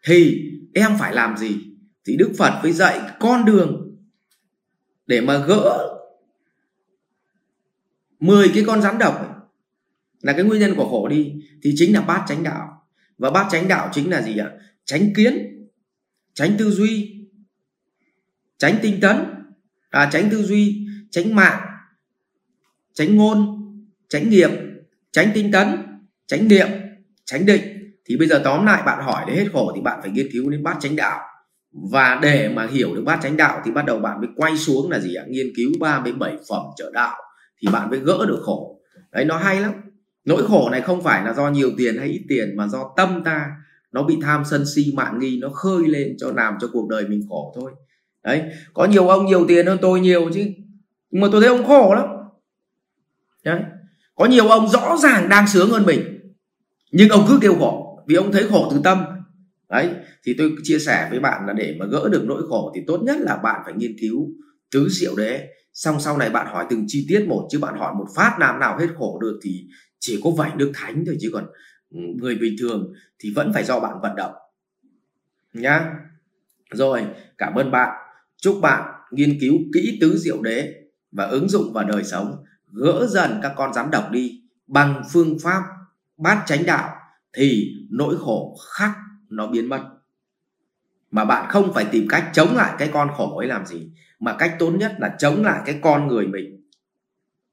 Thì 0.05 0.51
em 0.73 0.91
phải 0.99 1.13
làm 1.13 1.37
gì? 1.37 1.57
Thì 2.05 2.15
đức 2.17 2.31
phật 2.37 2.59
mới 2.63 2.71
dạy 2.71 3.01
con 3.19 3.45
đường 3.45 3.86
để 5.07 5.21
mà 5.21 5.37
gỡ 5.37 5.93
10 8.19 8.51
cái 8.53 8.63
con 8.67 8.81
rắn 8.81 8.97
độc 8.97 9.15
ấy, 9.15 9.27
là 10.21 10.33
cái 10.33 10.43
nguyên 10.43 10.61
nhân 10.61 10.75
của 10.75 10.89
khổ 10.89 11.07
đi 11.07 11.33
thì 11.63 11.73
chính 11.75 11.93
là 11.93 12.01
bát 12.01 12.25
chánh 12.27 12.43
đạo. 12.43 12.87
Và 13.17 13.29
bát 13.29 13.47
chánh 13.51 13.67
đạo 13.67 13.89
chính 13.93 14.09
là 14.09 14.21
gì 14.21 14.37
ạ? 14.37 14.51
Tránh 14.85 15.13
kiến 15.15 15.67
tránh 16.33 16.55
tư 16.59 16.71
duy 16.71 17.13
tránh 18.57 18.79
tinh 18.81 18.99
tấn 19.01 19.17
à, 19.89 20.09
tránh 20.11 20.29
tư 20.31 20.43
duy 20.43 20.87
tránh 21.11 21.35
mạng 21.35 21.61
tránh 22.93 23.15
ngôn 23.15 23.57
tránh 24.09 24.29
nghiệp 24.29 24.49
tránh 25.11 25.31
tinh 25.33 25.51
tấn 25.51 25.67
tránh 26.27 26.47
niệm 26.47 26.67
tránh 27.25 27.45
định. 27.45 27.61
Thì 28.05 28.17
bây 28.17 28.27
giờ 28.27 28.41
tóm 28.43 28.65
lại 28.65 28.83
bạn 28.85 29.05
hỏi 29.05 29.25
để 29.27 29.35
hết 29.35 29.45
khổ 29.53 29.71
thì 29.75 29.81
bạn 29.81 29.99
phải 30.01 30.11
nghiên 30.11 30.27
cứu 30.31 30.49
đến 30.49 30.63
bát 30.63 30.77
chánh 30.79 30.95
đạo 30.95 31.19
và 31.71 32.19
để 32.21 32.49
mà 32.49 32.67
hiểu 32.67 32.95
được 32.95 33.01
bát 33.05 33.19
chánh 33.23 33.37
đạo 33.37 33.61
thì 33.65 33.71
bắt 33.71 33.85
đầu 33.85 33.99
bạn 33.99 34.21
mới 34.21 34.29
quay 34.35 34.57
xuống 34.57 34.91
là 34.91 34.99
gì 34.99 35.15
ạ? 35.15 35.23
Nghiên 35.27 35.47
cứu 35.55 35.71
37 35.79 36.37
phẩm 36.49 36.61
trợ 36.77 36.91
đạo 36.93 37.15
thì 37.59 37.67
bạn 37.71 37.89
mới 37.89 37.99
gỡ 37.99 38.25
được 38.27 38.39
khổ. 38.43 38.79
Đấy, 39.11 39.25
nó 39.25 39.37
hay 39.37 39.61
lắm. 39.61 39.73
Nỗi 40.25 40.43
khổ 40.47 40.69
này 40.69 40.81
không 40.81 41.03
phải 41.03 41.25
là 41.25 41.33
do 41.33 41.49
nhiều 41.49 41.71
tiền 41.77 41.97
hay 41.97 42.07
ít 42.07 42.25
tiền 42.29 42.57
mà 42.57 42.67
do 42.67 42.93
tâm 42.97 43.23
ta. 43.23 43.47
Nó 43.91 44.03
bị 44.03 44.17
tham 44.21 44.43
sân 44.45 44.63
si, 44.75 44.93
mạn 44.95 45.19
nghi, 45.19 45.39
nó 45.41 45.49
khơi 45.49 45.87
lên 45.87 46.15
cho, 46.17 46.31
làm 46.31 46.53
cho 46.61 46.67
cuộc 46.73 46.87
đời 46.89 47.07
mình 47.07 47.21
khổ 47.29 47.53
thôi. 47.55 47.71
Đấy, 48.23 48.43
có 48.73 48.85
nhiều 48.85 49.07
ông 49.07 49.25
nhiều 49.25 49.45
tiền 49.47 49.65
hơn 49.65 49.77
tôi 49.81 49.99
nhiều 49.99 50.29
chứ. 50.33 50.45
Nhưng 51.09 51.21
mà 51.21 51.27
tôi 51.31 51.41
thấy 51.41 51.49
ông 51.49 51.65
khổ 51.65 51.93
lắm. 51.93 52.05
Đấy, 53.43 53.61
có 54.15 54.25
nhiều 54.25 54.47
ông 54.47 54.67
rõ 54.67 54.97
ràng 55.03 55.29
đang 55.29 55.47
sướng 55.47 55.69
hơn 55.69 55.85
mình. 55.85 56.19
Nhưng 56.91 57.09
ông 57.09 57.25
cứ 57.27 57.39
kêu 57.41 57.55
khổ. 57.59 58.03
Vì 58.07 58.15
ông 58.15 58.31
thấy 58.31 58.43
khổ 58.49 58.67
từ 58.71 58.81
tâm 58.83 58.97
đấy, 59.69 59.89
thì 60.23 60.35
tôi 60.37 60.51
chia 60.63 60.79
sẻ 60.79 61.07
với 61.09 61.19
bạn 61.19 61.47
là 61.47 61.53
để 61.53 61.75
mà 61.79 61.85
gỡ 61.85 62.09
được 62.11 62.23
nỗi 62.25 62.43
khổ 62.49 62.71
thì 62.75 62.81
tốt 62.87 63.01
nhất 63.03 63.17
là 63.19 63.37
bạn 63.37 63.61
phải 63.65 63.73
nghiên 63.77 63.95
cứu 64.01 64.27
tứ 64.71 64.89
diệu 64.89 65.15
đế. 65.15 65.47
Xong 65.73 65.99
sau 65.99 66.17
này 66.17 66.29
bạn 66.29 66.47
hỏi 66.47 66.65
từng 66.69 66.85
chi 66.87 67.05
tiết 67.09 67.25
một, 67.27 67.47
chứ 67.51 67.59
bạn 67.59 67.77
hỏi 67.77 67.93
một 67.97 68.05
phát 68.15 68.37
làm 68.39 68.59
nào 68.59 68.77
hết 68.79 68.87
khổ 68.97 69.19
được 69.21 69.39
thì 69.43 69.67
chỉ 69.99 70.21
có 70.23 70.29
vảy 70.29 70.51
nước 70.55 70.71
thánh 70.75 71.03
thôi, 71.05 71.17
chứ 71.19 71.29
còn 71.33 71.45
ừ, 71.89 71.99
người 72.15 72.35
bình 72.35 72.55
thường 72.59 72.93
thì 73.19 73.33
vẫn 73.35 73.53
phải 73.53 73.63
do 73.63 73.79
bạn 73.79 73.97
vận 74.01 74.15
động. 74.15 74.33
Nhá. 75.53 75.93
Rồi, 76.73 77.05
cảm 77.37 77.55
ơn 77.55 77.71
bạn. 77.71 77.97
Chúc 78.41 78.59
bạn 78.61 78.91
nghiên 79.11 79.37
cứu 79.41 79.53
kỹ 79.73 79.97
tứ 80.01 80.17
diệu 80.17 80.41
đế 80.41 80.73
và 81.11 81.25
ứng 81.25 81.49
dụng 81.49 81.73
vào 81.73 81.83
đời 81.83 82.03
sống. 82.03 82.43
Gỡ 82.71 83.07
dần 83.09 83.39
các 83.43 83.53
con 83.55 83.73
rắn 83.73 83.91
độc 83.91 84.11
đi, 84.11 84.41
bằng 84.67 85.03
phương 85.11 85.37
pháp 85.43 85.61
bát 86.17 86.43
chánh 86.47 86.65
đạo 86.65 86.95
thì 87.33 87.73
nỗi 87.91 88.15
khổ 88.19 88.57
khắc 88.77 88.91
nó 89.29 89.47
biến 89.47 89.69
mất. 89.69 89.83
Mà 91.11 91.25
bạn 91.25 91.49
không 91.49 91.73
phải 91.73 91.85
tìm 91.91 92.07
cách 92.09 92.29
chống 92.33 92.55
lại 92.55 92.75
cái 92.77 92.89
con 92.93 93.09
khổ 93.13 93.37
ấy 93.37 93.47
làm 93.47 93.65
gì 93.65 93.89
mà 94.19 94.35
cách 94.39 94.55
tốt 94.59 94.71
nhất 94.71 94.95
là 94.99 95.15
chống 95.19 95.43
lại 95.43 95.61
cái 95.65 95.79
con 95.81 96.07
người 96.07 96.27
mình. 96.27 96.61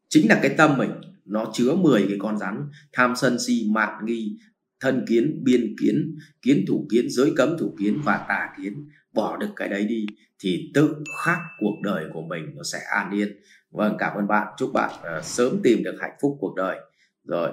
Chính 0.09 0.29
là 0.29 0.39
cái 0.43 0.55
tâm 0.59 0.79
mình 0.79 0.91
nó 1.25 1.51
chứa 1.53 1.75
10 1.75 2.05
cái 2.09 2.17
con 2.21 2.39
rắn 2.39 2.69
tham 2.93 3.17
sân 3.17 3.37
si 3.47 3.69
mạn 3.71 4.07
nghi 4.07 4.39
thân 4.81 5.05
kiến 5.09 5.41
biên 5.45 5.77
kiến 5.81 6.19
kiến 6.43 6.65
thủ 6.69 6.87
kiến 6.91 7.07
giới 7.11 7.33
cấm 7.37 7.59
thủ 7.59 7.75
kiến 7.79 8.01
và 8.05 8.25
tà 8.29 8.49
kiến. 8.59 8.89
Bỏ 9.13 9.37
được 9.37 9.51
cái 9.57 9.69
đấy 9.69 9.85
đi 9.85 10.07
thì 10.39 10.71
tự 10.75 10.95
khắc 11.25 11.39
cuộc 11.59 11.81
đời 11.83 12.05
của 12.13 12.23
mình 12.23 12.51
nó 12.55 12.63
sẽ 12.63 12.79
an 12.97 13.11
yên. 13.11 13.29
Vâng 13.71 13.97
cảm 13.99 14.17
ơn 14.17 14.29
bạn. 14.29 14.49
Chúc 14.57 14.73
bạn 14.73 14.91
uh, 15.19 15.25
sớm 15.25 15.61
tìm 15.63 15.83
được 15.83 15.97
hạnh 16.01 16.17
phúc 16.23 16.37
cuộc 16.41 16.55
đời. 16.55 16.79
Rồi. 17.25 17.53